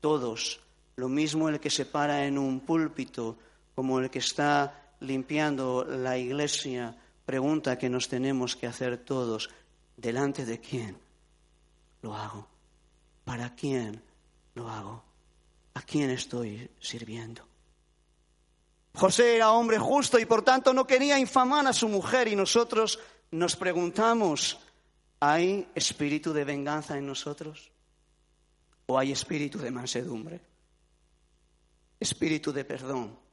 todos. 0.00 0.60
Lo 0.96 1.08
mismo 1.08 1.48
el 1.48 1.58
que 1.58 1.70
se 1.70 1.86
para 1.86 2.26
en 2.26 2.38
un 2.38 2.60
púlpito 2.60 3.38
como 3.76 4.00
el 4.00 4.10
que 4.10 4.20
está 4.20 4.94
limpiando 5.00 5.84
la 5.84 6.16
iglesia, 6.16 6.96
pregunta 7.26 7.76
que 7.76 7.90
nos 7.90 8.08
tenemos 8.08 8.56
que 8.56 8.66
hacer 8.66 9.04
todos, 9.04 9.50
¿delante 9.98 10.46
de 10.46 10.58
quién 10.58 10.96
lo 12.00 12.16
hago? 12.16 12.48
¿Para 13.22 13.54
quién 13.54 14.02
lo 14.54 14.70
hago? 14.70 15.04
¿A 15.74 15.82
quién 15.82 16.08
estoy 16.08 16.70
sirviendo? 16.80 17.46
José 18.94 19.36
era 19.36 19.52
hombre 19.52 19.78
justo 19.78 20.18
y 20.18 20.24
por 20.24 20.40
tanto 20.40 20.72
no 20.72 20.86
quería 20.86 21.18
infamar 21.18 21.66
a 21.66 21.74
su 21.74 21.86
mujer 21.86 22.28
y 22.28 22.34
nosotros 22.34 22.98
nos 23.30 23.56
preguntamos, 23.56 24.58
¿hay 25.20 25.68
espíritu 25.74 26.32
de 26.32 26.44
venganza 26.44 26.96
en 26.96 27.06
nosotros? 27.06 27.70
¿O 28.86 28.98
hay 28.98 29.12
espíritu 29.12 29.58
de 29.58 29.70
mansedumbre? 29.70 30.40
Espíritu 32.00 32.54
de 32.54 32.64
perdón 32.64 33.25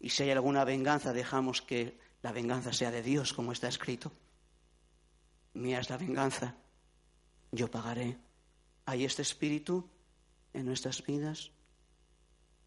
y 0.00 0.08
si 0.08 0.22
hay 0.22 0.30
alguna 0.30 0.64
venganza, 0.64 1.12
dejamos 1.12 1.60
que 1.60 1.98
la 2.22 2.32
venganza 2.32 2.72
sea 2.72 2.90
de 2.90 3.02
Dios, 3.02 3.34
como 3.34 3.52
está 3.52 3.68
escrito. 3.68 4.10
Mía 5.52 5.80
es 5.80 5.90
la 5.90 5.98
venganza, 5.98 6.56
yo 7.52 7.70
pagaré. 7.70 8.18
¿Hay 8.86 9.04
este 9.04 9.22
espíritu 9.22 9.88
en 10.54 10.66
nuestras 10.66 11.04
vidas? 11.04 11.50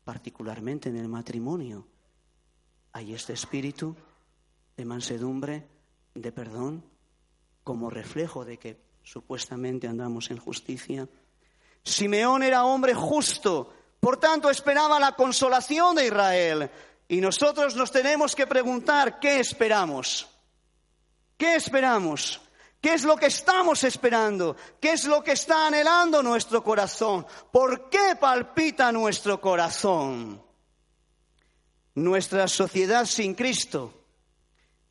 Particularmente 0.03 0.89
en 0.89 0.97
el 0.97 1.07
matrimonio. 1.07 1.87
¿Hay 2.91 3.15
este 3.15 3.33
espíritu 3.33 3.95
de 4.77 4.85
mansedumbre, 4.85 5.67
de 6.13 6.31
perdón, 6.31 6.85
como 7.63 7.89
reflejo 7.89 8.45
de 8.45 8.59
que 8.59 8.79
supuestamente 9.01 9.87
andamos 9.87 10.29
en 10.29 10.37
justicia? 10.37 11.09
Simeón 11.83 12.43
era 12.43 12.65
hombre 12.65 12.93
justo, 12.93 13.73
por 13.99 14.17
tanto 14.17 14.49
esperaba 14.51 14.99
la 14.99 15.15
consolación 15.15 15.95
de 15.95 16.07
Israel. 16.07 16.71
Y 17.13 17.21
nosotros 17.21 17.75
nos 17.75 17.91
tenemos 17.91 18.35
que 18.35 18.47
preguntar 18.47 19.19
qué 19.19 19.39
esperamos. 19.39 20.27
¿Qué 21.37 21.53
esperamos? 21.53 22.41
¿Qué 22.81 22.95
es 22.95 23.03
lo 23.03 23.15
que 23.17 23.27
estamos 23.27 23.83
esperando? 23.83 24.55
¿Qué 24.81 24.93
es 24.93 25.05
lo 25.05 25.23
que 25.23 25.33
está 25.33 25.67
anhelando 25.67 26.23
nuestro 26.23 26.63
corazón? 26.63 27.23
¿Por 27.51 27.87
qué 27.91 28.15
palpita 28.19 28.91
nuestro 28.91 29.39
corazón? 29.39 30.41
Nuestra 31.93 32.47
sociedad 32.47 33.05
sin 33.05 33.35
Cristo 33.35 33.93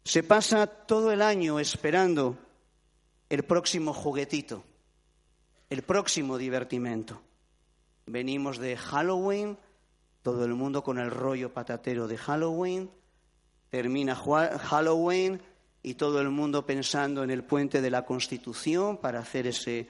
se 0.04 0.22
pasa 0.22 0.68
todo 0.68 1.10
el 1.10 1.22
año 1.22 1.58
esperando 1.58 2.38
el 3.30 3.42
próximo 3.42 3.92
juguetito, 3.92 4.62
el 5.70 5.82
próximo 5.82 6.38
divertimento. 6.38 7.20
Venimos 8.06 8.58
de 8.58 8.76
Halloween, 8.76 9.58
todo 10.22 10.44
el 10.44 10.54
mundo 10.54 10.82
con 10.82 10.98
el 10.98 11.10
rollo 11.10 11.52
patatero 11.52 12.06
de 12.06 12.16
Halloween, 12.16 12.90
termina 13.70 14.14
Halloween 14.14 15.42
y 15.82 15.94
todo 15.94 16.20
el 16.20 16.30
mundo 16.30 16.64
pensando 16.64 17.24
en 17.24 17.30
el 17.30 17.44
puente 17.44 17.80
de 17.80 17.90
la 17.90 18.04
Constitución 18.04 18.98
para 18.98 19.18
hacer 19.18 19.48
ese, 19.48 19.88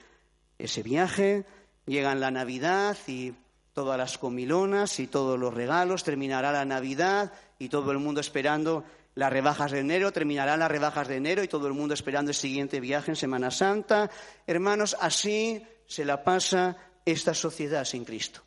ese 0.58 0.82
viaje, 0.82 1.44
llegan 1.86 2.20
la 2.20 2.30
Navidad 2.30 2.96
y 3.06 3.34
todas 3.74 3.98
las 3.98 4.18
comilonas 4.18 4.98
y 5.00 5.06
todos 5.06 5.38
los 5.38 5.52
regalos, 5.52 6.04
terminará 6.04 6.50
la 6.52 6.64
Navidad 6.64 7.32
y 7.58 7.68
todo 7.68 7.92
el 7.92 7.98
mundo 7.98 8.20
esperando 8.20 8.84
las 9.14 9.30
rebajas 9.30 9.72
de 9.72 9.80
enero, 9.80 10.12
terminarán 10.12 10.60
las 10.60 10.70
rebajas 10.70 11.08
de 11.08 11.16
enero 11.16 11.42
y 11.42 11.48
todo 11.48 11.66
el 11.66 11.74
mundo 11.74 11.92
esperando 11.92 12.30
el 12.30 12.34
siguiente 12.34 12.80
viaje 12.80 13.10
en 13.10 13.16
Semana 13.16 13.50
Santa. 13.50 14.10
Hermanos, 14.46 14.96
así 14.98 15.62
se 15.86 16.06
la 16.06 16.24
pasa 16.24 16.78
esta 17.04 17.34
sociedad 17.34 17.84
sin 17.84 18.06
Cristo 18.06 18.42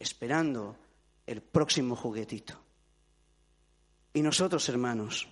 esperando 0.00 0.76
el 1.26 1.40
próximo 1.40 1.94
juguetito. 1.94 2.60
Y 4.12 4.22
nosotros, 4.22 4.68
hermanos, 4.68 5.28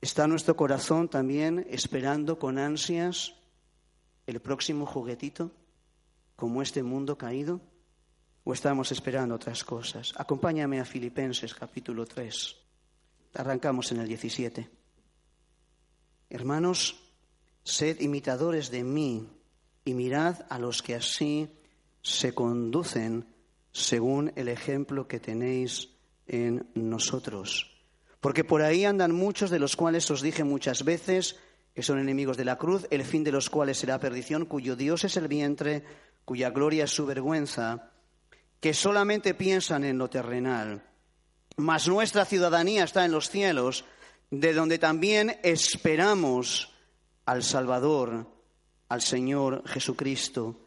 ¿está 0.00 0.28
nuestro 0.28 0.54
corazón 0.54 1.08
también 1.08 1.66
esperando 1.68 2.38
con 2.38 2.58
ansias 2.58 3.34
el 4.28 4.40
próximo 4.40 4.86
juguetito? 4.86 5.50
como 6.36 6.62
este 6.62 6.82
mundo 6.82 7.16
caído? 7.16 7.60
¿O 8.44 8.52
estamos 8.52 8.92
esperando 8.92 9.34
otras 9.34 9.64
cosas? 9.64 10.12
Acompáñame 10.16 10.80
a 10.80 10.84
Filipenses 10.84 11.54
capítulo 11.54 12.04
3. 12.04 12.56
Arrancamos 13.34 13.90
en 13.92 14.00
el 14.00 14.08
17. 14.08 14.68
Hermanos, 16.28 17.00
sed 17.62 18.00
imitadores 18.00 18.70
de 18.70 18.84
mí 18.84 19.26
y 19.84 19.94
mirad 19.94 20.44
a 20.50 20.58
los 20.58 20.82
que 20.82 20.94
así 20.94 21.48
se 22.02 22.34
conducen 22.34 23.24
según 23.74 24.32
el 24.36 24.48
ejemplo 24.48 25.08
que 25.08 25.18
tenéis 25.18 25.90
en 26.28 26.70
nosotros. 26.74 27.76
Porque 28.20 28.44
por 28.44 28.62
ahí 28.62 28.84
andan 28.84 29.12
muchos 29.12 29.50
de 29.50 29.58
los 29.58 29.76
cuales 29.76 30.10
os 30.10 30.22
dije 30.22 30.44
muchas 30.44 30.84
veces 30.84 31.36
que 31.74 31.82
son 31.82 31.98
enemigos 31.98 32.36
de 32.36 32.44
la 32.44 32.56
cruz, 32.56 32.86
el 32.90 33.02
fin 33.02 33.24
de 33.24 33.32
los 33.32 33.50
cuales 33.50 33.78
será 33.78 33.98
perdición, 33.98 34.46
cuyo 34.46 34.76
Dios 34.76 35.02
es 35.02 35.16
el 35.16 35.26
vientre, 35.26 35.82
cuya 36.24 36.50
gloria 36.50 36.84
es 36.84 36.92
su 36.92 37.04
vergüenza, 37.04 37.90
que 38.60 38.72
solamente 38.72 39.34
piensan 39.34 39.82
en 39.82 39.98
lo 39.98 40.08
terrenal. 40.08 40.84
Mas 41.56 41.88
nuestra 41.88 42.24
ciudadanía 42.24 42.84
está 42.84 43.04
en 43.04 43.10
los 43.10 43.28
cielos, 43.28 43.84
de 44.30 44.54
donde 44.54 44.78
también 44.78 45.36
esperamos 45.42 46.72
al 47.26 47.42
Salvador, 47.42 48.30
al 48.88 49.02
Señor 49.02 49.66
Jesucristo. 49.66 50.63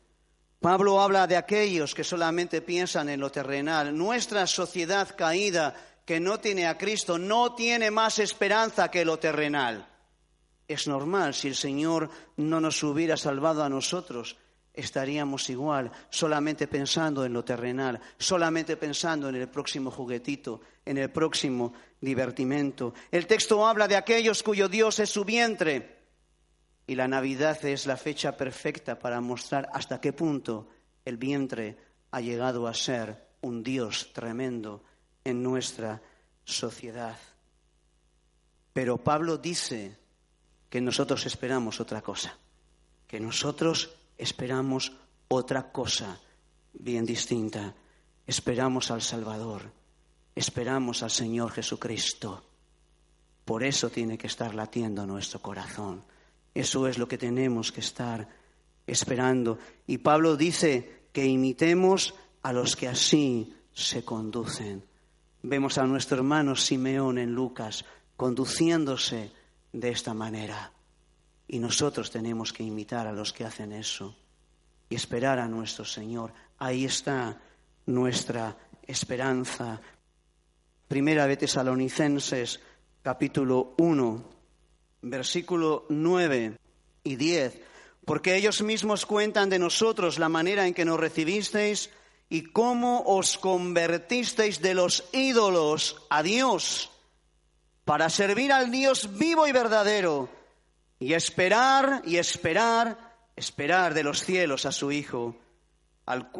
Pablo 0.60 1.02
habla 1.02 1.28
de 1.28 1.38
aquellos 1.38 1.94
que 1.94 2.04
solamente 2.04 2.62
piensan 2.62 3.10
en 3.10 3.20
lo 3.20 3.32
terrenal. 3.32 3.96
Nuestra 3.96 4.48
sociedad 4.48 5.16
caída 5.16 5.76
que 6.06 6.20
no 6.20 6.40
tiene 6.40 6.68
a 6.68 6.78
Cristo 6.78 7.18
no 7.18 7.54
tiene 7.54 7.92
más 7.92 8.20
esperanza 8.20 8.90
que 8.90 9.06
lo 9.06 9.20
terrenal. 9.20 9.88
Es 10.68 10.88
normal 10.88 11.34
si 11.34 11.50
el 11.50 11.56
Señor 11.56 12.10
no 12.38 12.60
nos 12.60 12.82
hubiera 12.84 13.18
salvado 13.18 13.64
a 13.64 13.70
nosotros 13.70 14.38
estaríamos 14.78 15.50
igual, 15.50 15.92
solamente 16.10 16.68
pensando 16.68 17.26
en 17.26 17.34
lo 17.34 17.44
terrenal, 17.44 18.00
solamente 18.18 18.78
pensando 18.78 19.28
en 19.28 19.36
el 19.36 19.50
próximo 19.50 19.90
juguetito, 19.90 20.62
en 20.86 21.00
el 21.00 21.10
próximo 21.10 21.74
divertimento. 22.00 22.94
El 23.12 23.26
texto 23.26 23.68
habla 23.68 23.88
de 23.88 23.96
aquellos 23.96 24.44
cuyo 24.44 24.70
Dios 24.70 25.00
es 25.00 25.10
su 25.10 25.26
vientre. 25.26 25.97
Y 26.88 26.96
la 26.96 27.08
Navidad 27.08 27.64
es 27.66 27.86
la 27.86 27.98
fecha 27.98 28.38
perfecta 28.38 28.98
para 28.98 29.20
mostrar 29.20 29.70
hasta 29.74 30.00
qué 30.00 30.14
punto 30.14 30.70
el 31.04 31.18
vientre 31.18 31.78
ha 32.12 32.22
llegado 32.22 32.66
a 32.66 32.74
ser 32.74 33.28
un 33.42 33.62
Dios 33.62 34.12
tremendo 34.14 34.84
en 35.24 35.44
nuestra 35.44 36.02
sociedad. 36.46 37.18
Pero 38.72 38.98
Pablo 38.98 39.38
dice 39.38 39.98
que 40.70 40.80
nosotros 40.80 41.26
esperamos 41.26 41.82
otra 41.82 42.02
cosa, 42.02 42.38
que 43.06 43.20
nosotros 43.20 43.90
esperamos 44.18 44.94
otra 45.28 45.72
cosa 45.72 46.20
bien 46.74 47.06
distinta. 47.06 47.74
Esperamos 48.26 48.92
al 48.92 49.02
Salvador, 49.02 49.72
esperamos 50.36 51.04
al 51.04 51.12
Señor 51.12 51.52
Jesucristo. 51.52 52.44
Por 53.46 53.64
eso 53.64 53.90
tiene 53.90 54.18
que 54.18 54.28
estar 54.28 54.54
latiendo 54.54 55.06
nuestro 55.06 55.42
corazón. 55.42 56.04
Eso 56.58 56.88
es 56.88 56.98
lo 56.98 57.08
que 57.08 57.20
tenemos 57.20 57.72
que 57.72 57.82
estar 57.82 58.28
esperando. 58.88 59.60
Y 59.86 60.00
Pablo 60.00 60.36
dice 60.36 61.04
que 61.14 61.24
imitemos 61.24 62.16
a 62.42 62.52
los 62.52 62.76
que 62.76 62.88
así 62.88 63.54
se 63.72 64.04
conducen. 64.04 64.84
Vemos 65.44 65.78
a 65.78 65.86
nuestro 65.86 66.18
hermano 66.18 66.56
Simeón 66.56 67.20
en 67.20 67.32
Lucas 67.32 67.86
conduciéndose 68.16 69.32
de 69.72 69.90
esta 69.90 70.16
manera. 70.16 70.72
Y 71.48 71.60
nosotros 71.60 72.10
tenemos 72.10 72.52
que 72.52 72.64
imitar 72.64 73.06
a 73.06 73.14
los 73.14 73.34
que 73.34 73.46
hacen 73.46 73.72
eso 73.72 74.18
y 74.90 74.96
esperar 74.96 75.38
a 75.38 75.48
nuestro 75.48 75.86
Señor. 75.86 76.34
Ahí 76.58 76.86
está 76.86 77.40
nuestra 77.86 78.58
esperanza. 78.82 79.80
Primera 80.88 81.28
de 81.28 81.38
Tesalonicenses, 81.38 82.60
capítulo 83.04 83.76
1, 83.78 84.37
versículo 85.10 85.86
9 85.90 86.58
y 87.04 87.16
10. 87.16 87.62
Porque 88.06 88.36
ellos 88.36 88.62
mismos 88.62 89.06
cuentan 89.06 89.50
de 89.50 89.60
nosotros 89.60 90.20
la 90.20 90.30
manera 90.30 90.66
en 90.68 90.74
que 90.74 90.86
nos 90.86 91.00
recibisteis 91.00 91.90
y 92.30 92.44
cómo 92.44 93.04
os 93.06 93.38
convertisteis 93.38 94.62
de 94.62 94.74
los 94.74 95.06
ídolos 95.12 96.06
a 96.10 96.24
Dios 96.24 96.92
para 97.86 98.10
servir 98.10 98.52
al 98.52 98.70
Dios 98.70 99.18
vivo 99.18 99.48
y 99.48 99.54
verdadero 99.54 100.30
y 101.00 101.14
esperar 101.14 102.02
y 102.06 102.18
esperar, 102.18 103.16
esperar 103.36 103.94
de 103.94 104.04
los 104.04 104.24
cielos 104.24 104.66
a 104.66 104.72
su 104.72 104.92
Hijo, 104.92 105.38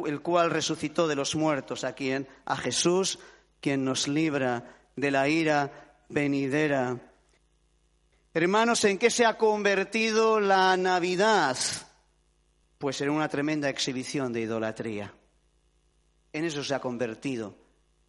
el 0.06 0.20
cual 0.20 0.50
resucitó 0.50 1.08
de 1.08 1.16
los 1.16 1.34
muertos, 1.36 1.84
a 1.84 1.94
quien, 1.94 2.28
a 2.44 2.56
Jesús, 2.56 3.18
quien 3.60 3.84
nos 3.84 4.08
libra 4.08 4.76
de 4.96 5.10
la 5.10 5.28
ira 5.28 5.96
venidera. 6.08 6.98
Hermanos, 8.34 8.84
¿en 8.84 8.98
qué 8.98 9.10
se 9.10 9.24
ha 9.24 9.38
convertido 9.38 10.38
la 10.38 10.76
Navidad? 10.76 11.56
Pues 12.76 13.00
en 13.00 13.08
una 13.08 13.28
tremenda 13.28 13.70
exhibición 13.70 14.34
de 14.34 14.42
idolatría. 14.42 15.14
En 16.34 16.44
eso 16.44 16.62
se 16.62 16.74
ha 16.74 16.80
convertido 16.80 17.56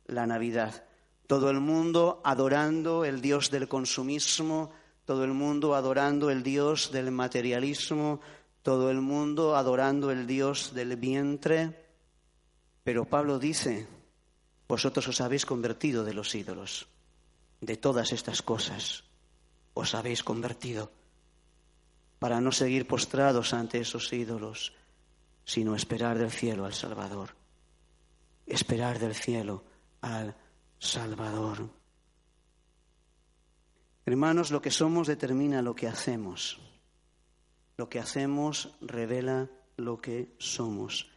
la 0.07 0.27
Navidad. 0.27 0.83
Todo 1.25 1.49
el 1.49 1.61
mundo 1.61 2.21
adorando 2.25 3.05
el 3.05 3.21
Dios 3.21 3.49
del 3.49 3.69
consumismo, 3.69 4.71
todo 5.05 5.23
el 5.23 5.31
mundo 5.31 5.73
adorando 5.73 6.29
el 6.29 6.43
Dios 6.43 6.91
del 6.91 7.11
materialismo, 7.11 8.19
todo 8.61 8.91
el 8.91 8.99
mundo 8.99 9.55
adorando 9.55 10.11
el 10.11 10.27
Dios 10.27 10.73
del 10.73 10.97
vientre. 10.97 11.85
Pero 12.83 13.05
Pablo 13.05 13.39
dice, 13.39 13.87
vosotros 14.67 15.07
os 15.07 15.21
habéis 15.21 15.45
convertido 15.45 16.03
de 16.03 16.13
los 16.13 16.35
ídolos, 16.35 16.87
de 17.61 17.77
todas 17.77 18.11
estas 18.11 18.41
cosas, 18.41 19.05
os 19.79 19.95
habéis 19.95 20.23
convertido 20.23 20.91
para 22.19 22.41
no 22.41 22.51
seguir 22.51 22.87
postrados 22.87 23.53
ante 23.53 23.79
esos 23.79 24.11
ídolos, 24.11 24.75
sino 25.45 25.75
esperar 25.75 26.17
del 26.17 26.31
cielo 26.31 26.65
al 26.65 26.73
Salvador, 26.73 27.35
esperar 28.45 28.99
del 28.99 29.15
cielo 29.15 29.63
al 30.01 30.35
Salvador. 30.77 31.69
Hermanos, 34.05 34.51
lo 34.51 34.61
que 34.61 34.71
somos 34.71 35.07
determina 35.07 35.61
lo 35.61 35.75
que 35.75 35.87
hacemos. 35.87 36.59
Lo 37.77 37.89
que 37.89 37.99
hacemos 37.99 38.75
revela 38.81 39.49
lo 39.77 40.01
que 40.01 40.35
somos. 40.39 41.09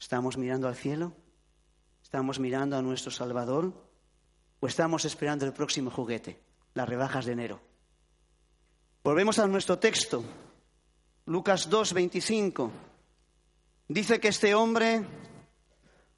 ¿Estamos 0.00 0.36
mirando 0.36 0.66
al 0.66 0.74
cielo? 0.74 1.12
¿Estamos 2.02 2.40
mirando 2.40 2.76
a 2.76 2.82
nuestro 2.82 3.12
Salvador? 3.12 3.72
¿O 4.60 4.66
estamos 4.66 5.04
esperando 5.04 5.46
el 5.46 5.52
próximo 5.52 5.90
juguete, 5.90 6.42
las 6.74 6.88
rebajas 6.88 7.26
de 7.26 7.32
enero? 7.32 7.71
Volvemos 9.04 9.40
a 9.40 9.48
nuestro 9.48 9.80
texto, 9.80 10.22
Lucas 11.26 11.68
2, 11.68 11.92
25. 11.92 12.70
Dice 13.88 14.20
que 14.20 14.28
este 14.28 14.54
hombre, 14.54 15.04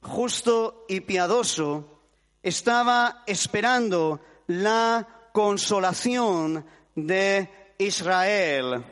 justo 0.02 0.84
y 0.86 1.00
piadoso, 1.00 2.02
estaba 2.42 3.22
esperando 3.26 4.20
la 4.48 5.30
consolación 5.32 6.66
de 6.94 7.74
Israel. 7.78 8.84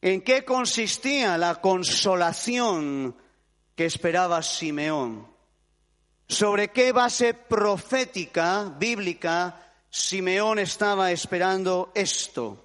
¿En 0.00 0.22
qué 0.22 0.42
consistía 0.42 1.36
la 1.36 1.56
consolación 1.56 3.14
que 3.74 3.84
esperaba 3.84 4.42
Simeón? 4.42 5.28
¿Sobre 6.26 6.68
qué 6.68 6.92
base 6.92 7.34
profética, 7.34 8.74
bíblica, 8.78 9.65
Simeón 9.96 10.58
estaba 10.58 11.10
esperando 11.10 11.90
esto? 11.94 12.62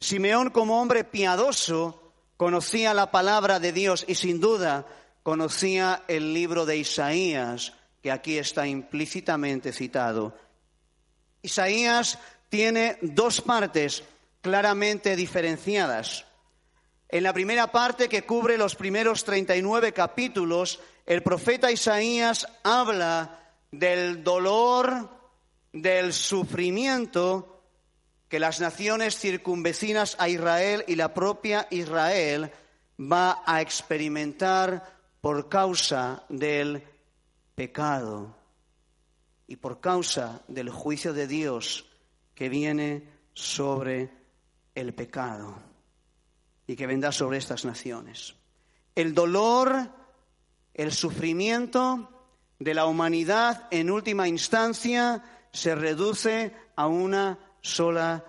Simeón 0.00 0.48
como 0.48 0.80
hombre 0.80 1.04
piadoso 1.04 2.14
conocía 2.38 2.94
la 2.94 3.10
palabra 3.10 3.60
de 3.60 3.72
Dios 3.72 4.06
y 4.08 4.14
sin 4.14 4.40
duda 4.40 4.86
conocía 5.22 6.04
el 6.08 6.32
libro 6.32 6.64
de 6.64 6.78
Isaías, 6.78 7.74
que 8.02 8.10
aquí 8.10 8.38
está 8.38 8.66
implícitamente 8.66 9.70
citado. 9.70 10.34
Isaías 11.42 12.18
tiene 12.48 12.96
dos 13.02 13.42
partes 13.42 14.02
claramente 14.40 15.14
diferenciadas. 15.14 16.24
En 17.10 17.22
la 17.22 17.34
primera 17.34 17.70
parte, 17.70 18.08
que 18.08 18.24
cubre 18.24 18.56
los 18.56 18.74
primeros 18.76 19.24
39 19.24 19.92
capítulos, 19.92 20.80
el 21.04 21.22
profeta 21.22 21.70
Isaías 21.70 22.46
habla 22.64 23.52
del 23.70 24.24
dolor, 24.24 25.17
del 25.82 26.12
sufrimiento 26.12 27.62
que 28.28 28.40
las 28.40 28.60
naciones 28.60 29.18
circunvecinas 29.18 30.16
a 30.18 30.28
Israel 30.28 30.84
y 30.86 30.96
la 30.96 31.14
propia 31.14 31.66
Israel 31.70 32.50
va 33.00 33.42
a 33.46 33.60
experimentar 33.60 34.98
por 35.20 35.48
causa 35.48 36.24
del 36.28 36.82
pecado 37.54 38.36
y 39.46 39.56
por 39.56 39.80
causa 39.80 40.42
del 40.48 40.68
juicio 40.68 41.12
de 41.12 41.26
Dios 41.26 41.86
que 42.34 42.48
viene 42.48 43.08
sobre 43.32 44.10
el 44.74 44.94
pecado 44.94 45.56
y 46.66 46.76
que 46.76 46.86
vendrá 46.86 47.12
sobre 47.12 47.38
estas 47.38 47.64
naciones. 47.64 48.34
El 48.94 49.14
dolor, 49.14 49.90
el 50.74 50.92
sufrimiento 50.92 52.10
de 52.58 52.74
la 52.74 52.86
humanidad 52.86 53.68
en 53.70 53.90
última 53.90 54.28
instancia 54.28 55.22
se 55.52 55.74
reduce 55.74 56.54
a 56.76 56.86
una 56.86 57.38
sola 57.60 58.24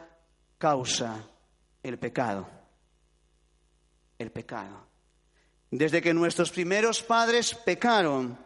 causa, 0.57 1.23
el 1.83 1.97
pecado. 1.97 2.47
El 4.17 4.31
pecado. 4.31 4.87
Desde 5.71 6.01
que 6.01 6.13
nuestros 6.13 6.51
primeros 6.51 7.01
padres 7.03 7.53
pecaron, 7.53 8.37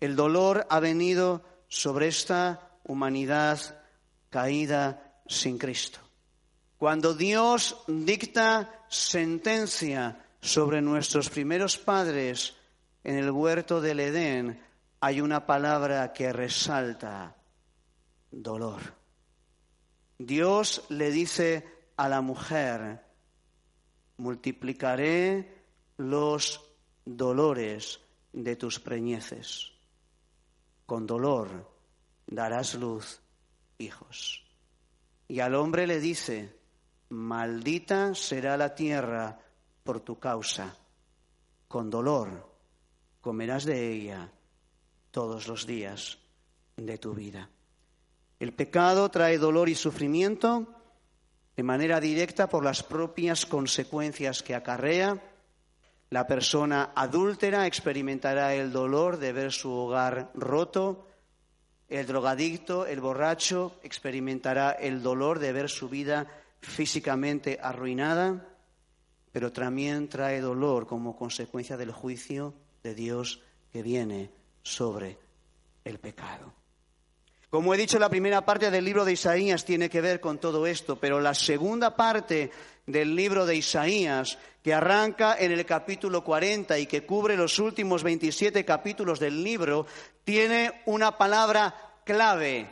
el 0.00 0.16
dolor 0.16 0.66
ha 0.68 0.80
venido 0.80 1.44
sobre 1.68 2.08
esta 2.08 2.78
humanidad 2.84 3.58
caída 4.30 5.20
sin 5.26 5.58
Cristo. 5.58 6.00
Cuando 6.76 7.14
Dios 7.14 7.76
dicta 7.86 8.84
sentencia 8.88 10.24
sobre 10.40 10.80
nuestros 10.80 11.30
primeros 11.30 11.76
padres 11.78 12.54
en 13.02 13.16
el 13.16 13.30
huerto 13.30 13.80
del 13.80 14.00
Edén, 14.00 14.62
hay 15.00 15.20
una 15.20 15.46
palabra 15.46 16.12
que 16.12 16.32
resalta 16.32 17.37
dolor. 18.30 18.80
Dios 20.18 20.84
le 20.88 21.10
dice 21.10 21.66
a 21.96 22.08
la 22.08 22.20
mujer, 22.20 23.04
multiplicaré 24.16 25.64
los 25.96 26.60
dolores 27.04 28.00
de 28.32 28.56
tus 28.56 28.80
preñeces. 28.80 29.72
Con 30.86 31.06
dolor 31.06 31.70
darás 32.26 32.74
luz, 32.74 33.20
hijos. 33.78 34.44
Y 35.28 35.40
al 35.40 35.54
hombre 35.54 35.86
le 35.86 36.00
dice, 36.00 36.58
maldita 37.10 38.14
será 38.14 38.56
la 38.56 38.74
tierra 38.74 39.38
por 39.82 40.00
tu 40.00 40.18
causa. 40.18 40.76
Con 41.68 41.90
dolor 41.90 42.48
comerás 43.20 43.64
de 43.64 43.92
ella 43.92 44.32
todos 45.10 45.48
los 45.48 45.66
días 45.66 46.18
de 46.76 46.98
tu 46.98 47.14
vida. 47.14 47.50
El 48.38 48.52
pecado 48.52 49.08
trae 49.10 49.36
dolor 49.38 49.68
y 49.68 49.74
sufrimiento 49.74 50.66
de 51.56 51.62
manera 51.64 51.98
directa 51.98 52.48
por 52.48 52.62
las 52.62 52.84
propias 52.84 53.46
consecuencias 53.46 54.44
que 54.44 54.54
acarrea. 54.54 55.20
La 56.10 56.26
persona 56.28 56.92
adúltera 56.94 57.66
experimentará 57.66 58.54
el 58.54 58.70
dolor 58.70 59.18
de 59.18 59.32
ver 59.32 59.52
su 59.52 59.72
hogar 59.72 60.30
roto. 60.34 61.08
El 61.88 62.06
drogadicto, 62.06 62.86
el 62.86 63.00
borracho, 63.00 63.74
experimentará 63.82 64.70
el 64.70 65.02
dolor 65.02 65.40
de 65.40 65.52
ver 65.52 65.68
su 65.68 65.88
vida 65.88 66.28
físicamente 66.60 67.58
arruinada, 67.60 68.46
pero 69.32 69.52
también 69.52 70.08
trae 70.08 70.40
dolor 70.40 70.86
como 70.86 71.16
consecuencia 71.16 71.76
del 71.76 71.90
juicio 71.90 72.54
de 72.84 72.94
Dios 72.94 73.42
que 73.72 73.82
viene 73.82 74.30
sobre 74.62 75.18
el 75.84 75.98
pecado. 75.98 76.52
Como 77.50 77.72
he 77.72 77.78
dicho, 77.78 77.98
la 77.98 78.10
primera 78.10 78.44
parte 78.44 78.70
del 78.70 78.84
libro 78.84 79.06
de 79.06 79.12
Isaías 79.12 79.64
tiene 79.64 79.88
que 79.88 80.02
ver 80.02 80.20
con 80.20 80.38
todo 80.38 80.66
esto, 80.66 80.96
pero 80.96 81.18
la 81.18 81.32
segunda 81.32 81.96
parte 81.96 82.50
del 82.86 83.16
libro 83.16 83.46
de 83.46 83.56
Isaías, 83.56 84.38
que 84.62 84.74
arranca 84.74 85.34
en 85.38 85.52
el 85.52 85.64
capítulo 85.64 86.22
40 86.22 86.78
y 86.78 86.86
que 86.86 87.06
cubre 87.06 87.36
los 87.36 87.58
últimos 87.58 88.02
27 88.02 88.66
capítulos 88.66 89.18
del 89.18 89.42
libro, 89.42 89.86
tiene 90.24 90.82
una 90.84 91.16
palabra 91.16 91.74
clave, 92.04 92.70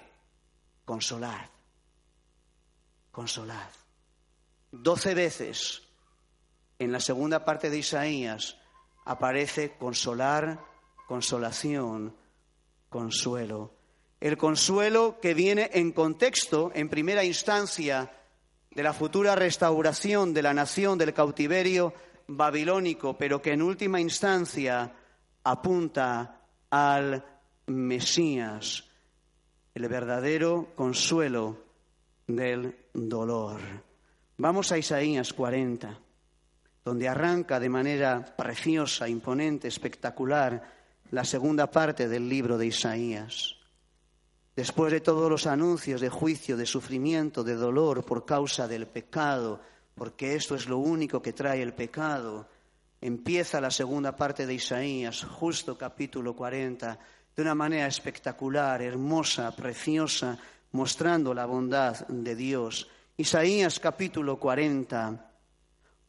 consolar. 0.85 1.51
Consolar. 3.11 3.71
Doce 4.71 5.15
veces 5.15 5.83
en 6.79 6.93
la 6.93 7.01
segunda 7.01 7.47
parte 7.47 7.71
de 7.71 7.79
Isaías 7.79 8.59
aparece 9.07 9.77
consolar, 9.79 10.61
consolación, 11.07 12.15
consuelo. 12.91 13.76
El 14.21 14.37
consuelo 14.37 15.19
que 15.21 15.35
viene 15.35 15.71
en 15.75 15.93
contexto, 15.93 16.71
en 16.75 16.89
primera 16.89 17.25
instancia, 17.25 18.11
de 18.71 18.83
la 18.83 18.93
futura 18.93 19.35
restauración 19.35 20.35
de 20.35 20.43
la 20.43 20.53
nación 20.53 20.99
del 20.99 21.15
cautiverio 21.15 21.95
babilónico, 22.29 23.17
pero 23.17 23.41
que 23.41 23.53
en 23.53 23.63
última 23.63 24.01
instancia 24.01 24.93
apunta 25.45 26.43
al 26.69 27.25
Mesías, 27.67 28.85
el 29.75 29.89
verdadero 29.89 30.73
consuelo 30.75 31.65
del 32.27 32.77
dolor. 32.93 33.61
Vamos 34.37 34.73
a 34.73 34.79
Isaías 34.79 35.33
40, 35.33 35.99
donde 36.85 37.09
arranca 37.09 37.59
de 37.59 37.69
manera 37.71 38.37
preciosa, 38.37 39.09
imponente, 39.09 39.69
espectacular 39.69 40.63
la 41.11 41.25
segunda 41.25 41.71
parte 41.71 42.09
del 42.09 42.29
libro 42.29 42.59
de 42.59 42.67
Isaías. 42.67 43.56
Después 44.57 44.91
de 44.91 45.03
todos 45.03 45.31
los 45.31 45.47
anuncios 45.47 46.01
de 46.01 46.09
juicio, 46.09 46.57
de 46.57 46.65
sufrimiento, 46.65 47.45
de 47.45 47.57
dolor 47.57 48.05
por 48.07 48.25
causa 48.25 48.67
del 48.67 48.87
pecado, 48.87 49.61
porque 49.95 50.35
esto 50.35 50.55
es 50.55 50.67
lo 50.67 50.79
único 50.79 51.21
que 51.21 51.35
trae 51.35 51.61
el 51.61 51.75
pecado, 51.75 52.49
empieza 53.03 53.61
la 53.61 53.71
segunda 53.71 54.17
parte 54.17 54.47
de 54.47 54.55
Isaías, 54.55 55.25
justo 55.25 55.77
capítulo 55.77 56.35
40, 56.35 56.99
de 57.37 57.43
una 57.43 57.55
manera 57.55 57.87
espectacular, 57.87 58.81
hermosa, 58.81 59.55
preciosa, 59.55 60.39
mostrando 60.73 61.35
la 61.35 61.45
bondad 61.45 62.07
de 62.09 62.35
Dios. 62.35 62.89
Isaías 63.19 63.79
capítulo 63.79 64.39
40. 64.39 65.33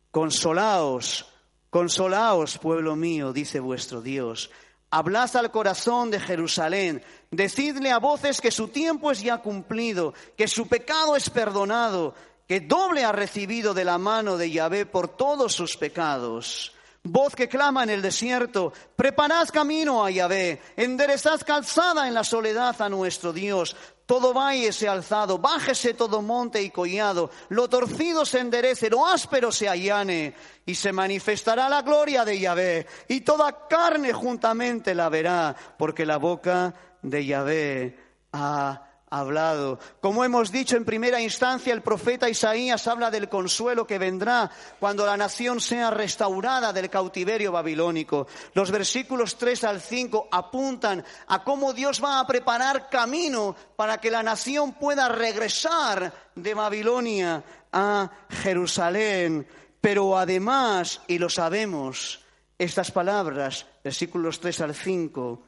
Consolaos, 0.10 1.26
consolaos, 1.70 2.58
pueblo 2.58 2.96
mío, 2.96 3.34
dice 3.34 3.60
vuestro 3.60 4.02
Dios. 4.02 4.50
Hablad 4.90 5.36
al 5.36 5.52
corazón 5.52 6.12
de 6.12 6.20
Jerusalén, 6.20 7.04
decidle 7.30 7.92
a 7.92 8.00
voces 8.00 8.40
que 8.40 8.52
su 8.52 8.70
tiempo 8.70 9.12
es 9.12 9.22
ya 9.22 9.40
cumplido, 9.40 10.14
que 10.38 10.48
su 10.48 10.68
pecado 10.68 11.16
es 11.16 11.30
perdonado, 11.30 12.16
que 12.48 12.62
doble 12.62 13.04
ha 13.04 13.12
recibido 13.12 13.74
de 13.74 13.84
la 13.84 13.98
mano 13.98 14.38
de 14.38 14.50
Yahvé 14.50 14.86
por 14.86 15.10
todos 15.10 15.54
sus 15.54 15.76
pecados. 15.76 16.74
Voz 17.04 17.36
que 17.36 17.50
clama 17.50 17.84
en 17.84 17.90
el 17.90 18.02
desierto, 18.02 18.72
preparad 18.96 19.48
camino 19.50 20.06
a 20.06 20.12
Yahvé, 20.12 20.62
enderezad 20.76 21.42
calzada 21.46 22.08
en 22.08 22.14
la 22.14 22.24
soledad 22.24 22.82
a 22.82 22.90
nuestro 22.90 23.34
Dios. 23.34 23.76
Todo 24.08 24.34
valle 24.34 24.72
se 24.72 24.88
alzado, 24.88 25.38
bájese 25.38 25.94
todo 25.94 26.22
monte 26.22 26.62
y 26.62 26.70
collado, 26.70 27.30
lo 27.50 27.68
torcido 27.68 28.26
se 28.26 28.40
enderece, 28.40 28.90
lo 28.90 29.06
áspero 29.06 29.52
se 29.52 29.68
allane, 29.68 30.34
y 30.66 30.76
se 30.76 30.94
manifestará 30.94 31.68
la 31.68 31.82
gloria 31.82 32.24
de 32.24 32.40
Yahvé, 32.40 32.88
y 33.10 33.22
toda 33.22 33.68
carne 33.68 34.14
juntamente 34.14 34.96
la 34.96 35.10
verá, 35.10 35.54
porque 35.78 36.06
la 36.06 36.18
boca 36.18 36.74
de 37.02 37.26
Yahvé 37.26 38.00
ha 38.32 38.87
hablado. 39.10 39.80
Como 40.02 40.24
hemos 40.24 40.52
dicho 40.52 40.76
en 40.76 40.86
primera 40.86 41.22
instancia, 41.22 41.74
el 41.74 41.82
profeta 41.82 42.30
Isaías 42.30 42.88
habla 42.88 43.10
del 43.10 43.30
consuelo 43.30 43.88
que 43.88 43.98
vendrá 43.98 44.52
cuando 44.80 45.06
la 45.06 45.18
nación 45.18 45.62
sea 45.62 45.92
restaurada 45.92 46.74
del 46.74 46.90
cautiverio 46.90 47.52
babilónico. 47.52 48.28
Los 48.54 48.72
versículos 48.72 49.38
3 49.38 49.64
al 49.64 49.82
5 49.82 50.28
apuntan 50.32 51.04
a 51.28 51.44
cómo 51.44 51.74
Dios 51.74 52.04
va 52.04 52.20
a 52.20 52.28
preparar 52.28 52.90
camino 52.90 53.56
para 53.76 54.00
que 54.00 54.12
la 54.12 54.24
nación 54.24 54.74
pueda 54.74 55.08
regresar 55.08 56.14
de 56.36 56.54
Babilonia 56.54 57.44
a 57.72 58.10
Jerusalén. 58.30 59.48
Pero 59.80 60.18
además, 60.18 61.02
y 61.08 61.18
lo 61.18 61.30
sabemos, 61.30 62.20
estas 62.58 62.92
palabras, 62.92 63.68
versículos 63.84 64.40
3 64.40 64.62
al 64.62 64.76
5, 64.76 65.44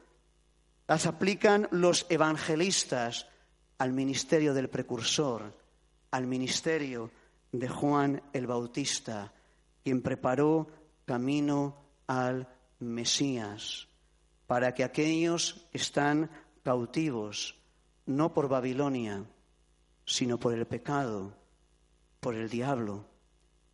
las 0.86 1.06
aplican 1.06 1.68
los 1.70 2.06
evangelistas 2.08 3.26
al 3.80 3.94
ministerio 3.94 4.52
del 4.52 4.68
precursor, 4.68 5.54
al 6.10 6.26
ministerio 6.26 7.10
de 7.50 7.66
Juan 7.66 8.22
el 8.34 8.46
Bautista, 8.46 9.32
quien 9.82 10.02
preparó 10.02 10.66
camino 11.06 11.76
al 12.06 12.46
Mesías, 12.80 13.88
para 14.46 14.74
que 14.74 14.84
aquellos 14.84 15.66
que 15.72 15.78
están 15.78 16.30
cautivos, 16.62 17.58
no 18.04 18.34
por 18.34 18.50
Babilonia, 18.50 19.24
sino 20.04 20.38
por 20.38 20.52
el 20.52 20.66
pecado, 20.66 21.32
por 22.20 22.34
el 22.34 22.50
diablo, 22.50 23.06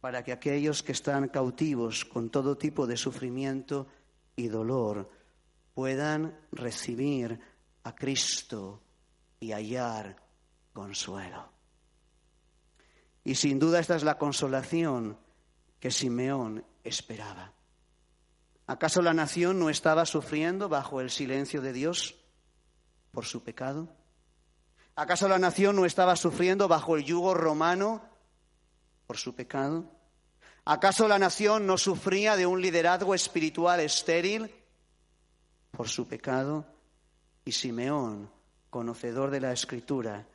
para 0.00 0.22
que 0.22 0.30
aquellos 0.30 0.84
que 0.84 0.92
están 0.92 1.26
cautivos 1.30 2.04
con 2.04 2.30
todo 2.30 2.56
tipo 2.56 2.86
de 2.86 2.96
sufrimiento 2.96 3.88
y 4.36 4.46
dolor 4.46 5.10
puedan 5.74 6.38
recibir 6.52 7.40
a 7.82 7.92
Cristo 7.92 8.85
y 9.46 9.52
hallar 9.52 10.16
consuelo. 10.72 11.48
Y 13.22 13.36
sin 13.36 13.60
duda 13.60 13.78
esta 13.78 13.94
es 13.94 14.02
la 14.02 14.18
consolación 14.18 15.16
que 15.78 15.92
Simeón 15.92 16.64
esperaba. 16.82 17.52
¿Acaso 18.66 19.02
la 19.02 19.14
nación 19.14 19.60
no 19.60 19.70
estaba 19.70 20.04
sufriendo 20.04 20.68
bajo 20.68 21.00
el 21.00 21.10
silencio 21.10 21.62
de 21.62 21.72
Dios 21.72 22.16
por 23.12 23.24
su 23.24 23.44
pecado? 23.44 23.88
¿Acaso 24.96 25.28
la 25.28 25.38
nación 25.38 25.76
no 25.76 25.84
estaba 25.84 26.16
sufriendo 26.16 26.66
bajo 26.66 26.96
el 26.96 27.04
yugo 27.04 27.32
romano 27.32 28.02
por 29.06 29.16
su 29.16 29.36
pecado? 29.36 29.84
¿Acaso 30.64 31.06
la 31.06 31.20
nación 31.20 31.68
no 31.68 31.78
sufría 31.78 32.34
de 32.34 32.46
un 32.46 32.60
liderazgo 32.60 33.14
espiritual 33.14 33.78
estéril 33.78 34.52
por 35.70 35.88
su 35.88 36.08
pecado? 36.08 36.66
Y 37.44 37.52
Simeón, 37.52 38.28
conocedor 38.76 39.30
de 39.30 39.40
la 39.40 39.52
escritura, 39.52 40.26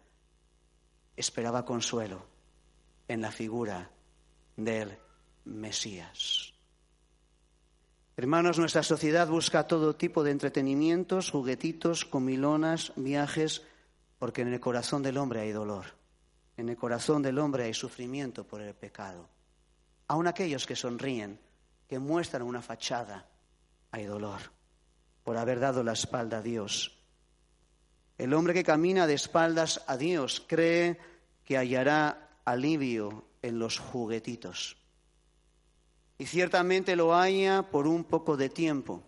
esperaba 1.15 1.63
consuelo 1.63 2.25
en 3.07 3.21
la 3.21 3.31
figura 3.31 3.91
del 4.57 4.97
Mesías. 5.45 6.51
Hermanos, 8.17 8.57
nuestra 8.57 8.81
sociedad 8.81 9.27
busca 9.27 9.67
todo 9.67 9.95
tipo 9.95 10.23
de 10.23 10.31
entretenimientos, 10.31 11.29
juguetitos, 11.29 12.03
comilonas, 12.03 12.93
viajes, 12.95 13.61
porque 14.17 14.41
en 14.41 14.53
el 14.53 14.59
corazón 14.59 15.03
del 15.03 15.17
hombre 15.17 15.41
hay 15.41 15.51
dolor. 15.51 15.85
En 16.57 16.69
el 16.69 16.77
corazón 16.77 17.21
del 17.21 17.37
hombre 17.37 17.65
hay 17.65 17.75
sufrimiento 17.75 18.43
por 18.43 18.59
el 18.61 18.73
pecado. 18.73 19.29
Aun 20.07 20.25
aquellos 20.25 20.65
que 20.65 20.75
sonríen, 20.75 21.39
que 21.87 21.99
muestran 21.99 22.41
una 22.41 22.63
fachada, 22.63 23.29
hay 23.91 24.05
dolor 24.05 24.41
por 25.23 25.37
haber 25.37 25.59
dado 25.59 25.83
la 25.83 25.93
espalda 25.93 26.39
a 26.39 26.41
Dios. 26.41 27.00
El 28.21 28.35
hombre 28.35 28.53
que 28.53 28.63
camina 28.63 29.07
de 29.07 29.15
espaldas 29.15 29.83
a 29.87 29.97
Dios 29.97 30.45
cree 30.47 30.99
que 31.43 31.57
hallará 31.57 32.37
alivio 32.45 33.25
en 33.41 33.57
los 33.57 33.79
juguetitos. 33.79 34.77
Y 36.19 36.27
ciertamente 36.27 36.95
lo 36.95 37.15
haya 37.15 37.63
por 37.71 37.87
un 37.87 38.03
poco 38.03 38.37
de 38.37 38.49
tiempo, 38.49 39.01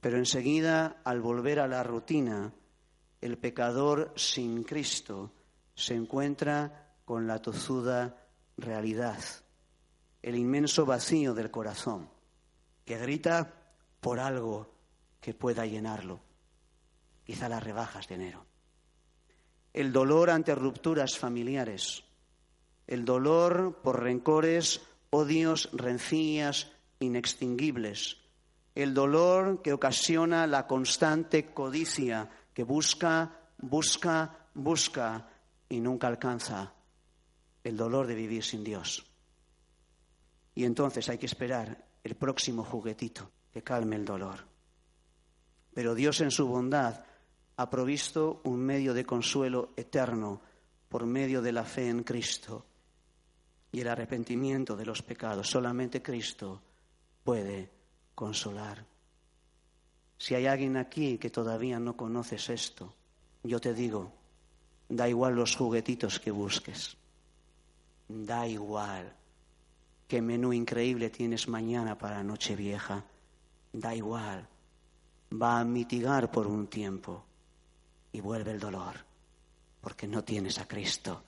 pero 0.00 0.18
enseguida, 0.18 1.00
al 1.04 1.20
volver 1.20 1.60
a 1.60 1.68
la 1.68 1.84
rutina, 1.84 2.52
el 3.20 3.38
pecador 3.38 4.12
sin 4.16 4.64
Cristo 4.64 5.30
se 5.76 5.94
encuentra 5.94 6.96
con 7.04 7.28
la 7.28 7.40
tozuda 7.40 8.26
realidad, 8.56 9.20
el 10.20 10.34
inmenso 10.34 10.84
vacío 10.84 11.32
del 11.32 11.52
corazón, 11.52 12.10
que 12.84 12.98
grita 12.98 13.54
por 14.00 14.18
algo 14.18 14.74
que 15.20 15.32
pueda 15.32 15.64
llenarlo, 15.64 16.18
quizá 17.22 17.48
las 17.48 17.62
rebajas 17.62 18.08
de 18.08 18.16
enero. 18.16 18.47
El 19.78 19.92
dolor 19.92 20.28
ante 20.30 20.56
rupturas 20.56 21.16
familiares, 21.16 22.02
el 22.88 23.04
dolor 23.04 23.78
por 23.80 24.02
rencores, 24.02 24.80
odios, 25.10 25.70
rencillas 25.72 26.72
inextinguibles, 26.98 28.16
el 28.74 28.92
dolor 28.92 29.62
que 29.62 29.72
ocasiona 29.72 30.48
la 30.48 30.66
constante 30.66 31.54
codicia 31.54 32.28
que 32.52 32.64
busca, 32.64 33.52
busca, 33.58 34.48
busca 34.52 35.28
y 35.68 35.78
nunca 35.78 36.08
alcanza, 36.08 36.74
el 37.62 37.76
dolor 37.76 38.08
de 38.08 38.16
vivir 38.16 38.42
sin 38.42 38.64
Dios. 38.64 39.06
Y 40.56 40.64
entonces 40.64 41.08
hay 41.08 41.18
que 41.18 41.26
esperar 41.26 41.86
el 42.02 42.16
próximo 42.16 42.64
juguetito 42.64 43.30
que 43.52 43.62
calme 43.62 43.94
el 43.94 44.04
dolor. 44.04 44.40
Pero 45.72 45.94
Dios 45.94 46.20
en 46.20 46.32
su 46.32 46.48
bondad 46.48 47.04
ha 47.58 47.68
provisto 47.68 48.40
un 48.44 48.60
medio 48.60 48.94
de 48.94 49.04
consuelo 49.04 49.70
eterno 49.76 50.40
por 50.88 51.04
medio 51.06 51.42
de 51.42 51.50
la 51.50 51.64
fe 51.64 51.88
en 51.88 52.04
Cristo 52.04 52.64
y 53.72 53.80
el 53.80 53.88
arrepentimiento 53.88 54.76
de 54.76 54.86
los 54.86 55.02
pecados. 55.02 55.50
Solamente 55.50 56.00
Cristo 56.00 56.62
puede 57.24 57.68
consolar. 58.14 58.86
Si 60.16 60.36
hay 60.36 60.46
alguien 60.46 60.76
aquí 60.76 61.18
que 61.18 61.30
todavía 61.30 61.80
no 61.80 61.96
conoces 61.96 62.48
esto, 62.48 62.94
yo 63.42 63.60
te 63.60 63.74
digo, 63.74 64.12
da 64.88 65.08
igual 65.08 65.34
los 65.34 65.56
juguetitos 65.56 66.20
que 66.20 66.30
busques, 66.30 66.96
da 68.06 68.46
igual 68.46 69.12
qué 70.06 70.22
menú 70.22 70.52
increíble 70.52 71.10
tienes 71.10 71.48
mañana 71.48 71.98
para 71.98 72.22
Nochevieja, 72.22 73.04
da 73.72 73.96
igual, 73.96 74.48
va 75.32 75.58
a 75.58 75.64
mitigar 75.64 76.30
por 76.30 76.46
un 76.46 76.68
tiempo 76.68 77.24
y 78.18 78.20
vuelve 78.20 78.50
el 78.50 78.60
dolor, 78.60 79.06
porque 79.80 80.06
no 80.06 80.22
tienes 80.24 80.58
a 80.58 80.68
Cristo 80.68 81.22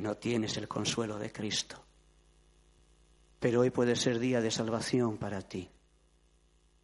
no 0.00 0.16
tienes 0.16 0.56
el 0.56 0.66
consuelo 0.66 1.18
de 1.18 1.30
Cristo. 1.30 1.76
Pero 3.38 3.60
hoy 3.60 3.70
puede 3.70 3.96
ser 3.96 4.18
día 4.18 4.40
de 4.40 4.50
salvación 4.50 5.18
para 5.18 5.42
ti. 5.42 5.68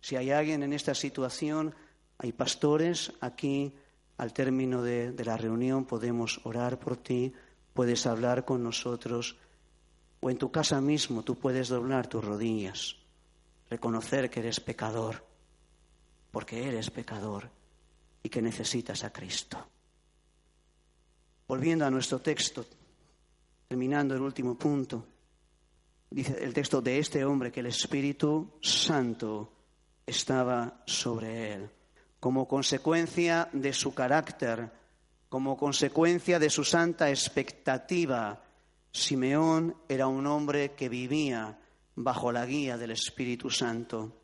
Si 0.00 0.16
hay 0.16 0.30
alguien 0.30 0.62
en 0.62 0.72
esta 0.72 0.94
situación, 0.94 1.74
hay 2.18 2.32
pastores 2.32 3.12
aquí 3.20 3.74
al 4.18 4.32
término 4.32 4.82
de, 4.82 5.14
la 5.24 5.36
reunión, 5.36 5.84
podemos 5.84 6.40
orar 6.44 6.78
por 6.78 6.96
ti, 6.96 7.32
puedes 7.74 8.06
hablar 8.06 8.44
con 8.44 8.62
nosotros 8.62 9.36
o 10.20 10.30
en 10.30 10.38
tu 10.38 10.50
casa 10.50 10.80
mismo 10.80 11.22
tú 11.22 11.34
puedes 11.34 11.68
doblar 11.68 12.06
tus 12.06 12.24
rodillas, 12.24 12.96
reconocer 13.68 14.30
que 14.30 14.40
eres 14.40 14.60
pecador, 14.60 15.24
porque 16.30 16.66
eres 16.66 16.90
pecador 16.90 17.50
y 18.26 18.28
que 18.28 18.42
necesitas 18.42 19.04
a 19.04 19.12
Cristo. 19.12 19.56
Volviendo 21.46 21.86
a 21.86 21.90
nuestro 21.90 22.18
texto, 22.18 22.66
terminando 23.68 24.16
el 24.16 24.20
último 24.20 24.58
punto, 24.58 25.06
dice 26.10 26.36
el 26.42 26.52
texto 26.52 26.82
de 26.82 26.98
este 26.98 27.24
hombre 27.24 27.52
que 27.52 27.60
el 27.60 27.66
Espíritu 27.66 28.58
Santo 28.60 29.52
estaba 30.04 30.82
sobre 30.86 31.52
él. 31.52 31.70
Como 32.18 32.48
consecuencia 32.48 33.48
de 33.52 33.72
su 33.72 33.94
carácter, 33.94 34.72
como 35.28 35.56
consecuencia 35.56 36.40
de 36.40 36.50
su 36.50 36.64
santa 36.64 37.08
expectativa, 37.10 38.42
Simeón 38.90 39.76
era 39.88 40.08
un 40.08 40.26
hombre 40.26 40.72
que 40.72 40.88
vivía 40.88 41.60
bajo 41.94 42.32
la 42.32 42.44
guía 42.44 42.76
del 42.76 42.90
Espíritu 42.90 43.50
Santo. 43.50 44.20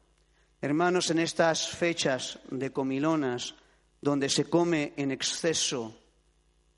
Hermanos, 0.61 1.09
en 1.12 1.21
estas 1.21 1.69
fechas 1.69 2.41
de 2.51 2.73
comilonas, 2.73 3.55
donde 4.03 4.29
se 4.29 4.45
come 4.45 4.93
en 4.97 5.12
exceso, 5.12 5.97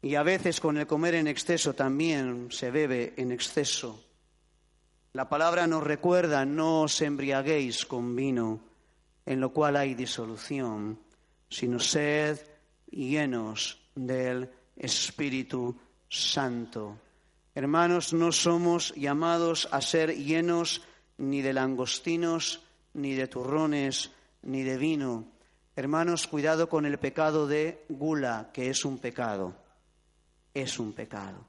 y 0.03 0.15
a 0.15 0.23
veces 0.23 0.61
con 0.61 0.77
el 0.77 0.87
comer 0.87 1.15
en 1.15 1.27
exceso 1.27 1.73
también 1.73 2.49
se 2.53 2.71
bebe 2.71 3.15
en 3.17 3.33
exceso. 3.33 4.05
La 5.15 5.29
palabra 5.29 5.67
nos 5.67 5.83
recuerda, 5.83 6.45
no 6.45 6.83
os 6.83 7.01
embriaguéis 7.01 7.87
con 7.87 8.15
vino, 8.15 8.61
en 9.25 9.41
lo 9.41 9.55
cual 9.55 9.77
hay 9.77 9.95
disolución, 9.95 10.99
sino 11.49 11.79
sed 11.79 12.39
llenos 12.91 13.81
del 13.95 14.51
Espíritu 14.77 15.75
Santo. 16.09 16.99
Hermanos, 17.55 18.13
no 18.13 18.33
somos 18.33 18.93
llamados 18.97 19.67
a 19.73 19.81
ser 19.81 20.15
llenos 20.15 20.83
ni 21.17 21.41
de 21.41 21.55
langostinos, 21.55 22.61
ni 22.93 23.15
de 23.15 23.29
turrones, 23.29 24.11
ni 24.43 24.63
de 24.63 24.77
vino. 24.77 25.34
Hermanos, 25.77 26.27
cuidado 26.27 26.69
con 26.69 26.87
el 26.87 26.99
pecado 26.99 27.47
de 27.47 27.85
gula, 27.89 28.51
que 28.53 28.71
es 28.71 28.85
un 28.85 28.99
pecado 28.99 29.55
es 30.55 30.79
un 30.79 30.93
pecado. 30.93 31.45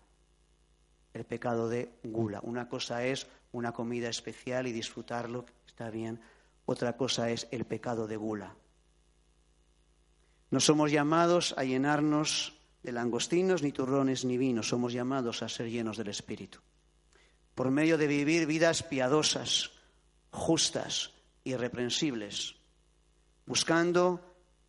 El 1.13 1.23
pecado 1.23 1.69
de 1.69 1.99
gula. 2.03 2.39
Una 2.43 2.67
cosa 2.67 3.05
es 3.05 3.27
una 3.51 3.71
comida 3.71 4.09
especial 4.09 4.67
y 4.67 4.73
disfrutarlo, 4.73 5.45
está 5.65 5.89
bien. 5.89 6.19
Otra 6.65 6.97
cosa 6.97 7.29
es 7.29 7.47
el 7.51 7.65
pecado 7.65 8.07
de 8.07 8.17
gula. 8.17 8.55
No 10.49 10.59
somos 10.59 10.91
llamados 10.91 11.53
a 11.57 11.63
llenarnos 11.63 12.57
de 12.83 12.91
langostinos, 12.91 13.63
ni 13.63 13.71
turrones, 13.71 14.25
ni 14.25 14.37
vino. 14.37 14.63
Somos 14.63 14.91
llamados 14.91 15.41
a 15.43 15.49
ser 15.49 15.69
llenos 15.69 15.97
del 15.97 16.09
Espíritu. 16.09 16.59
Por 17.53 17.71
medio 17.71 17.97
de 17.97 18.07
vivir 18.07 18.45
vidas 18.47 18.83
piadosas, 18.83 19.71
justas, 20.31 21.13
irreprensibles, 21.43 22.54
buscando 23.45 24.21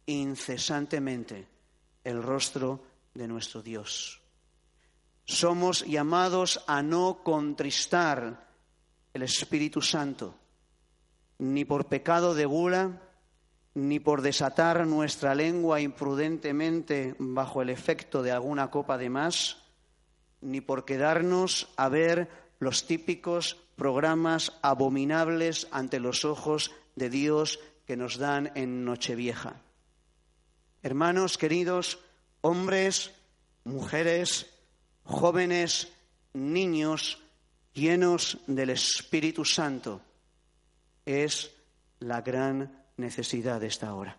incesantemente 0.06 1.46
el 2.04 2.22
rostro 2.22 2.80
de 3.14 3.26
nuestro 3.26 3.62
Dios. 3.62 4.20
Somos 5.24 5.84
llamados 5.84 6.62
a 6.66 6.82
no 6.82 7.22
contristar 7.24 8.48
el 9.12 9.22
Espíritu 9.22 9.82
Santo, 9.82 10.34
ni 11.38 11.64
por 11.64 11.86
pecado 11.86 12.34
de 12.34 12.46
gula, 12.46 13.02
ni 13.74 13.98
por 13.98 14.22
desatar 14.22 14.86
nuestra 14.86 15.34
lengua 15.34 15.80
imprudentemente 15.80 17.16
bajo 17.18 17.60
el 17.60 17.70
efecto 17.70 18.22
de 18.22 18.30
alguna 18.30 18.70
copa 18.70 18.96
de 18.96 19.10
más, 19.10 19.58
ni 20.40 20.60
por 20.60 20.84
quedarnos 20.84 21.68
a 21.76 21.88
ver 21.88 22.30
los 22.58 22.86
típicos 22.86 23.56
programas 23.74 24.52
abominables 24.62 25.66
ante 25.72 26.00
los 26.00 26.24
ojos 26.24 26.72
de 26.94 27.10
Dios 27.10 27.58
que 27.86 27.96
nos 27.96 28.18
dan 28.18 28.52
en 28.54 28.84
Nochevieja. 28.84 29.54
Hermanos 30.82 31.38
queridos, 31.38 31.98
hombres, 32.40 33.12
mujeres, 33.64 34.46
jóvenes, 35.04 35.88
niños 36.32 37.22
llenos 37.72 38.38
del 38.46 38.70
Espíritu 38.70 39.44
Santo, 39.44 40.00
es 41.04 41.52
la 42.00 42.20
gran 42.22 42.84
necesidad 42.96 43.60
de 43.60 43.68
esta 43.68 43.94
hora. 43.94 44.16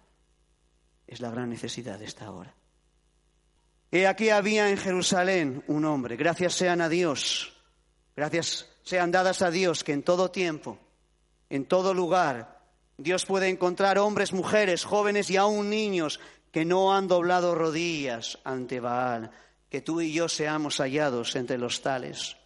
Es 1.06 1.21
la 1.21 1.30
gran 1.32 1.49
necesidad 1.49 1.99
de 1.99 2.06
esta 2.06 2.32
hora. 2.32 2.53
He 3.91 4.08
aquí 4.08 4.30
había 4.30 4.69
en 4.69 4.77
Jerusalén 4.77 5.63
un 5.67 5.86
hombre, 5.86 6.17
gracias 6.17 6.53
sean 6.53 6.82
a 6.82 6.89
Dios, 6.89 7.53
Gracias 8.17 8.65
sean 8.82 9.12
dadas 9.12 9.43
a 9.43 9.51
Dios 9.51 9.84
que 9.84 9.93
en 9.93 10.01
todo 10.01 10.32
tiempo, 10.32 10.80
en 11.51 11.65
todo 11.65 11.93
lugar, 11.93 12.57
Dios 12.97 13.25
puede 13.25 13.47
encontrar 13.47 13.99
hombres, 13.99 14.33
mujeres, 14.33 14.83
jóvenes 14.83 15.29
y 15.29 15.38
aún 15.38 15.69
niños 15.69 16.19
que 16.51 16.65
no 16.65 16.95
han 16.95 17.07
doblado 17.07 17.53
rodillas 17.53 18.39
ante 18.43 18.79
Baal, 18.79 19.29
que 19.69 19.81
tú 19.81 20.01
y 20.01 20.12
yo 20.12 20.27
seamos 20.27 20.77
hallados 20.77 21.36
entre 21.36 21.60
los 21.60 21.81
tales. 21.81 22.38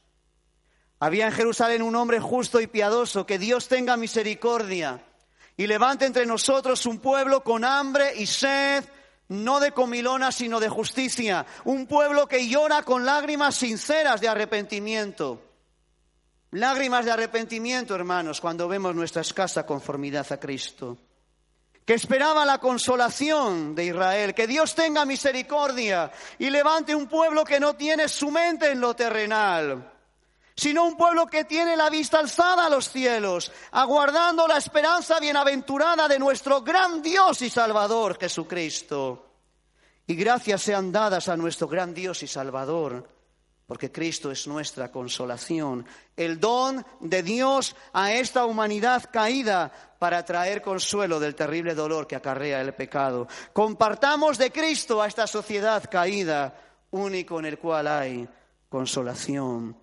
Había 0.99 1.27
en 1.27 1.31
Jerusalén 1.31 1.81
un 1.81 1.95
hombre 1.95 2.19
justo 2.19 2.59
y 2.59 2.67
piadoso, 2.67 3.25
que 3.25 3.39
Dios 3.39 3.69
tenga 3.69 3.95
misericordia 3.95 5.01
y 5.55 5.67
levante 5.67 6.05
entre 6.05 6.25
nosotros 6.25 6.85
un 6.85 6.99
pueblo 6.99 7.43
con 7.43 7.63
hambre 7.63 8.13
y 8.17 8.27
sed, 8.27 8.83
no 9.29 9.61
de 9.61 9.71
comilona, 9.71 10.31
sino 10.33 10.59
de 10.59 10.67
justicia, 10.67 11.45
un 11.63 11.87
pueblo 11.87 12.27
que 12.27 12.49
llora 12.49 12.83
con 12.83 13.05
lágrimas 13.05 13.55
sinceras 13.55 14.19
de 14.19 14.27
arrepentimiento. 14.27 15.50
Lágrimas 16.51 17.05
de 17.05 17.11
arrepentimiento, 17.11 17.95
hermanos, 17.95 18.41
cuando 18.41 18.67
vemos 18.67 18.93
nuestra 18.93 19.21
escasa 19.21 19.65
conformidad 19.65 20.29
a 20.33 20.37
Cristo. 20.37 20.97
Que 21.85 21.93
esperaba 21.93 22.45
la 22.45 22.57
consolación 22.57 23.73
de 23.73 23.85
Israel, 23.85 24.33
que 24.33 24.47
Dios 24.47 24.75
tenga 24.75 25.05
misericordia 25.05 26.11
y 26.39 26.49
levante 26.49 26.93
un 26.93 27.07
pueblo 27.07 27.45
que 27.45 27.59
no 27.59 27.75
tiene 27.75 28.09
su 28.09 28.29
mente 28.31 28.69
en 28.69 28.81
lo 28.81 28.93
terrenal, 28.93 29.93
sino 30.53 30.85
un 30.85 30.97
pueblo 30.97 31.25
que 31.25 31.45
tiene 31.45 31.77
la 31.77 31.89
vista 31.89 32.19
alzada 32.19 32.65
a 32.65 32.69
los 32.69 32.89
cielos, 32.89 33.49
aguardando 33.71 34.45
la 34.45 34.57
esperanza 34.57 35.21
bienaventurada 35.21 36.09
de 36.09 36.19
nuestro 36.19 36.61
gran 36.61 37.01
Dios 37.01 37.41
y 37.41 37.49
Salvador 37.49 38.19
Jesucristo. 38.19 39.29
Y 40.05 40.15
gracias 40.15 40.63
sean 40.63 40.91
dadas 40.91 41.29
a 41.29 41.37
nuestro 41.37 41.69
gran 41.69 41.93
Dios 41.93 42.21
y 42.23 42.27
Salvador 42.27 43.20
porque 43.71 43.89
Cristo 43.89 44.29
es 44.31 44.47
nuestra 44.47 44.91
consolación, 44.91 45.85
el 46.17 46.41
don 46.41 46.85
de 46.99 47.23
Dios 47.23 47.73
a 47.93 48.11
esta 48.11 48.43
humanidad 48.45 49.09
caída 49.09 49.71
para 49.97 50.25
traer 50.25 50.61
consuelo 50.61 51.21
del 51.21 51.35
terrible 51.35 51.73
dolor 51.73 52.05
que 52.05 52.17
acarrea 52.17 52.59
el 52.59 52.73
pecado. 52.73 53.29
Compartamos 53.53 54.37
de 54.37 54.51
Cristo 54.51 55.01
a 55.01 55.07
esta 55.07 55.25
sociedad 55.25 55.89
caída, 55.89 56.53
único 56.91 57.39
en 57.39 57.45
el 57.45 57.59
cual 57.59 57.87
hay 57.87 58.27
consolación. 58.67 59.77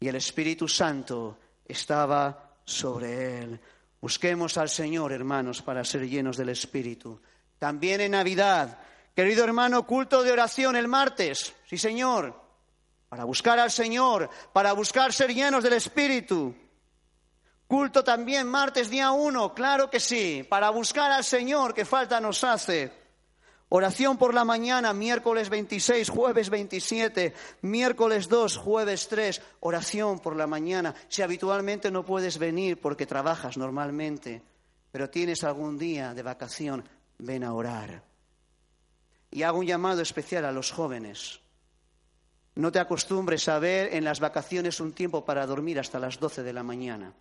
Y 0.00 0.08
el 0.08 0.16
Espíritu 0.16 0.66
Santo 0.66 1.36
estaba 1.66 2.54
sobre 2.64 3.42
él. 3.42 3.60
Busquemos 4.00 4.56
al 4.56 4.70
Señor, 4.70 5.12
hermanos, 5.12 5.60
para 5.60 5.84
ser 5.84 6.08
llenos 6.08 6.38
del 6.38 6.48
Espíritu. 6.48 7.20
También 7.58 8.00
en 8.00 8.12
Navidad, 8.12 8.78
querido 9.14 9.44
hermano, 9.44 9.86
culto 9.86 10.22
de 10.22 10.32
oración 10.32 10.76
el 10.76 10.88
martes. 10.88 11.54
Sí, 11.66 11.76
Señor 11.76 12.47
para 13.08 13.24
buscar 13.24 13.58
al 13.58 13.70
Señor, 13.70 14.28
para 14.52 14.72
buscar 14.72 15.12
ser 15.12 15.34
llenos 15.34 15.64
del 15.64 15.74
Espíritu. 15.74 16.54
Culto 17.66 18.02
también 18.02 18.46
martes 18.46 18.88
día 18.88 19.10
uno, 19.10 19.54
claro 19.54 19.90
que 19.90 20.00
sí, 20.00 20.46
para 20.48 20.70
buscar 20.70 21.12
al 21.12 21.24
Señor 21.24 21.74
que 21.74 21.84
falta 21.84 22.20
nos 22.20 22.42
hace. 22.44 22.92
Oración 23.70 24.16
por 24.16 24.32
la 24.32 24.46
mañana, 24.46 24.94
miércoles 24.94 25.50
26, 25.50 26.08
jueves 26.08 26.48
27, 26.48 27.34
miércoles 27.62 28.26
2, 28.28 28.56
jueves 28.56 29.08
3, 29.08 29.42
oración 29.60 30.20
por 30.20 30.36
la 30.36 30.46
mañana. 30.46 30.94
Si 31.08 31.20
habitualmente 31.20 31.90
no 31.90 32.02
puedes 32.06 32.38
venir 32.38 32.80
porque 32.80 33.04
trabajas 33.04 33.58
normalmente, 33.58 34.42
pero 34.90 35.10
tienes 35.10 35.44
algún 35.44 35.76
día 35.76 36.14
de 36.14 36.22
vacación, 36.22 36.88
ven 37.18 37.44
a 37.44 37.52
orar. 37.52 38.02
Y 39.30 39.42
hago 39.42 39.58
un 39.58 39.66
llamado 39.66 40.00
especial 40.00 40.46
a 40.46 40.52
los 40.52 40.70
jóvenes. 40.70 41.40
No 42.58 42.72
te 42.72 42.80
acostumbres 42.80 43.48
a 43.48 43.60
ver 43.60 43.94
en 43.94 44.02
las 44.02 44.18
vacaciones 44.18 44.80
un 44.80 44.92
tiempo 44.92 45.24
para 45.24 45.46
dormir 45.46 45.78
hasta 45.78 46.00
las 46.00 46.18
doce 46.18 46.42
de 46.42 46.52
la 46.52 46.64
mañana. 46.64 47.12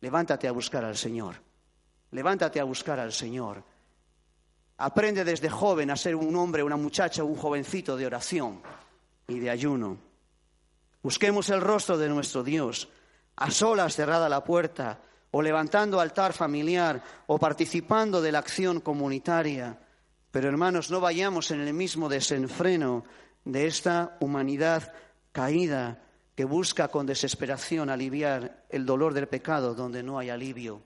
Levántate 0.00 0.48
a 0.48 0.52
buscar 0.52 0.86
al 0.86 0.96
Señor. 0.96 1.34
Levántate 2.12 2.60
a 2.60 2.64
buscar 2.64 2.98
al 2.98 3.12
Señor. 3.12 3.62
Aprende 4.78 5.22
desde 5.22 5.50
joven 5.50 5.90
a 5.90 5.96
ser 5.96 6.16
un 6.16 6.34
hombre, 6.34 6.62
una 6.62 6.78
muchacha, 6.78 7.24
un 7.24 7.36
jovencito 7.36 7.94
de 7.94 8.06
oración 8.06 8.62
y 9.28 9.38
de 9.38 9.50
ayuno. 9.50 9.98
Busquemos 11.02 11.50
el 11.50 11.60
rostro 11.60 11.98
de 11.98 12.08
nuestro 12.08 12.42
Dios, 12.42 12.88
a 13.36 13.50
solas 13.50 13.94
cerrada 13.94 14.30
la 14.30 14.44
puerta, 14.44 14.98
o 15.32 15.42
levantando 15.42 16.00
altar 16.00 16.32
familiar, 16.32 17.04
o 17.26 17.36
participando 17.36 18.22
de 18.22 18.32
la 18.32 18.38
acción 18.38 18.80
comunitaria. 18.80 19.78
Pero 20.30 20.48
hermanos, 20.48 20.90
no 20.90 21.00
vayamos 21.00 21.50
en 21.50 21.60
el 21.60 21.74
mismo 21.74 22.08
desenfreno 22.08 23.04
de 23.44 23.66
esta 23.66 24.16
humanidad 24.20 24.92
caída 25.32 26.02
que 26.34 26.44
busca 26.44 26.88
con 26.88 27.06
desesperación 27.06 27.90
aliviar 27.90 28.64
el 28.68 28.84
dolor 28.86 29.14
del 29.14 29.28
pecado 29.28 29.74
donde 29.74 30.02
no 30.02 30.18
hay 30.18 30.30
alivio, 30.30 30.82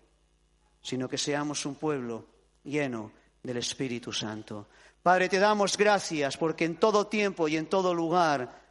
sino 0.82 1.08
que 1.08 1.18
seamos 1.18 1.64
un 1.64 1.76
pueblo 1.76 2.26
lleno 2.64 3.12
del 3.42 3.58
Espíritu 3.58 4.12
Santo. 4.12 4.68
Padre, 5.02 5.28
te 5.28 5.38
damos 5.38 5.76
gracias 5.76 6.36
porque 6.36 6.64
en 6.64 6.76
todo 6.76 7.06
tiempo 7.06 7.48
y 7.48 7.56
en 7.56 7.66
todo 7.66 7.94
lugar 7.94 8.67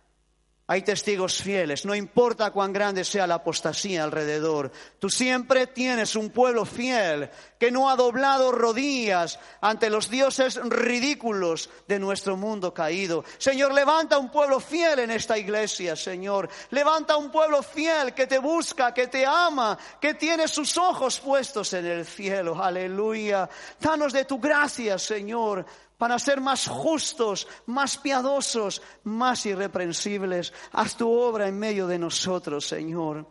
hay 0.69 0.81
testigos 0.81 1.41
fieles, 1.41 1.85
no 1.85 1.95
importa 1.95 2.51
cuán 2.51 2.73
grande 2.73 3.05
sea 3.05 3.25
la 3.25 3.35
apostasía 3.35 4.03
alrededor. 4.03 4.69
Tú 4.99 5.09
siempre 5.09 5.67
tienes 5.67 6.13
un 6.17 6.29
pueblo 6.29 6.65
fiel 6.65 7.29
que 7.57 7.71
no 7.71 7.89
ha 7.89 7.95
doblado 7.95 8.51
rodillas 8.51 9.39
ante 9.61 9.89
los 9.89 10.09
dioses 10.09 10.59
ridículos 10.61 11.69
de 11.87 11.99
nuestro 11.99 12.35
mundo 12.35 12.73
caído. 12.73 13.23
Señor, 13.37 13.73
levanta 13.73 14.17
un 14.17 14.29
pueblo 14.29 14.59
fiel 14.59 14.99
en 14.99 15.11
esta 15.11 15.37
iglesia, 15.37 15.95
Señor. 15.95 16.49
Levanta 16.71 17.15
un 17.15 17.31
pueblo 17.31 17.63
fiel 17.63 18.13
que 18.13 18.27
te 18.27 18.39
busca, 18.39 18.93
que 18.93 19.07
te 19.07 19.25
ama, 19.25 19.77
que 20.01 20.15
tiene 20.15 20.49
sus 20.49 20.77
ojos 20.77 21.21
puestos 21.21 21.71
en 21.71 21.85
el 21.85 22.05
cielo. 22.05 22.61
Aleluya. 22.61 23.49
Danos 23.79 24.11
de 24.11 24.25
tu 24.25 24.37
gracia, 24.37 24.99
Señor 24.99 25.65
para 25.97 26.19
ser 26.19 26.39
más 26.39 26.67
justos, 26.67 27.47
más 27.65 27.97
piadosos, 27.97 28.81
más 29.03 29.45
irreprensibles. 29.45 30.53
Haz 30.71 30.95
tu 30.95 31.11
obra 31.11 31.47
en 31.47 31.57
medio 31.57 31.87
de 31.87 31.97
nosotros, 31.97 32.67
Señor. 32.67 33.25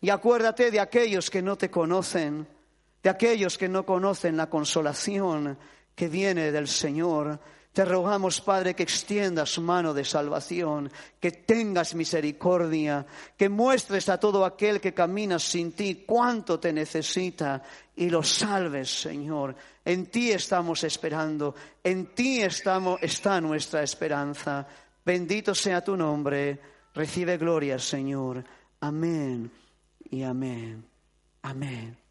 Y 0.00 0.10
acuérdate 0.10 0.70
de 0.70 0.80
aquellos 0.80 1.30
que 1.30 1.42
no 1.42 1.56
te 1.56 1.70
conocen, 1.70 2.46
de 3.02 3.10
aquellos 3.10 3.56
que 3.56 3.68
no 3.68 3.84
conocen 3.86 4.36
la 4.36 4.50
consolación 4.50 5.58
que 5.94 6.08
viene 6.08 6.52
del 6.52 6.68
Señor. 6.68 7.40
Te 7.72 7.84
rogamos, 7.84 8.40
Padre, 8.40 8.74
que 8.74 8.84
extiendas 8.84 9.58
mano 9.58 9.92
de 9.92 10.04
salvación, 10.04 10.92
que 11.18 11.32
tengas 11.32 11.94
misericordia, 11.94 13.04
que 13.36 13.48
muestres 13.48 14.08
a 14.08 14.18
todo 14.18 14.44
aquel 14.44 14.80
que 14.80 14.94
camina 14.94 15.38
sin 15.38 15.72
ti 15.72 16.04
cuánto 16.06 16.60
te 16.60 16.72
necesita 16.72 17.62
y 17.96 18.10
lo 18.10 18.22
salves, 18.22 19.00
Señor. 19.02 19.56
En 19.84 20.06
ti 20.06 20.32
estamos 20.32 20.82
esperando, 20.84 21.54
en 21.82 22.14
ti 22.14 22.40
está 22.42 23.40
nuestra 23.40 23.82
esperanza. 23.82 24.66
Bendito 25.04 25.54
sea 25.54 25.84
tu 25.84 25.96
nombre. 25.96 26.58
Recibe 26.94 27.36
gloria, 27.36 27.78
Señor. 27.78 28.42
Amén 28.80 29.50
y 30.10 30.22
amén. 30.22 30.84
Amén. 31.42 32.03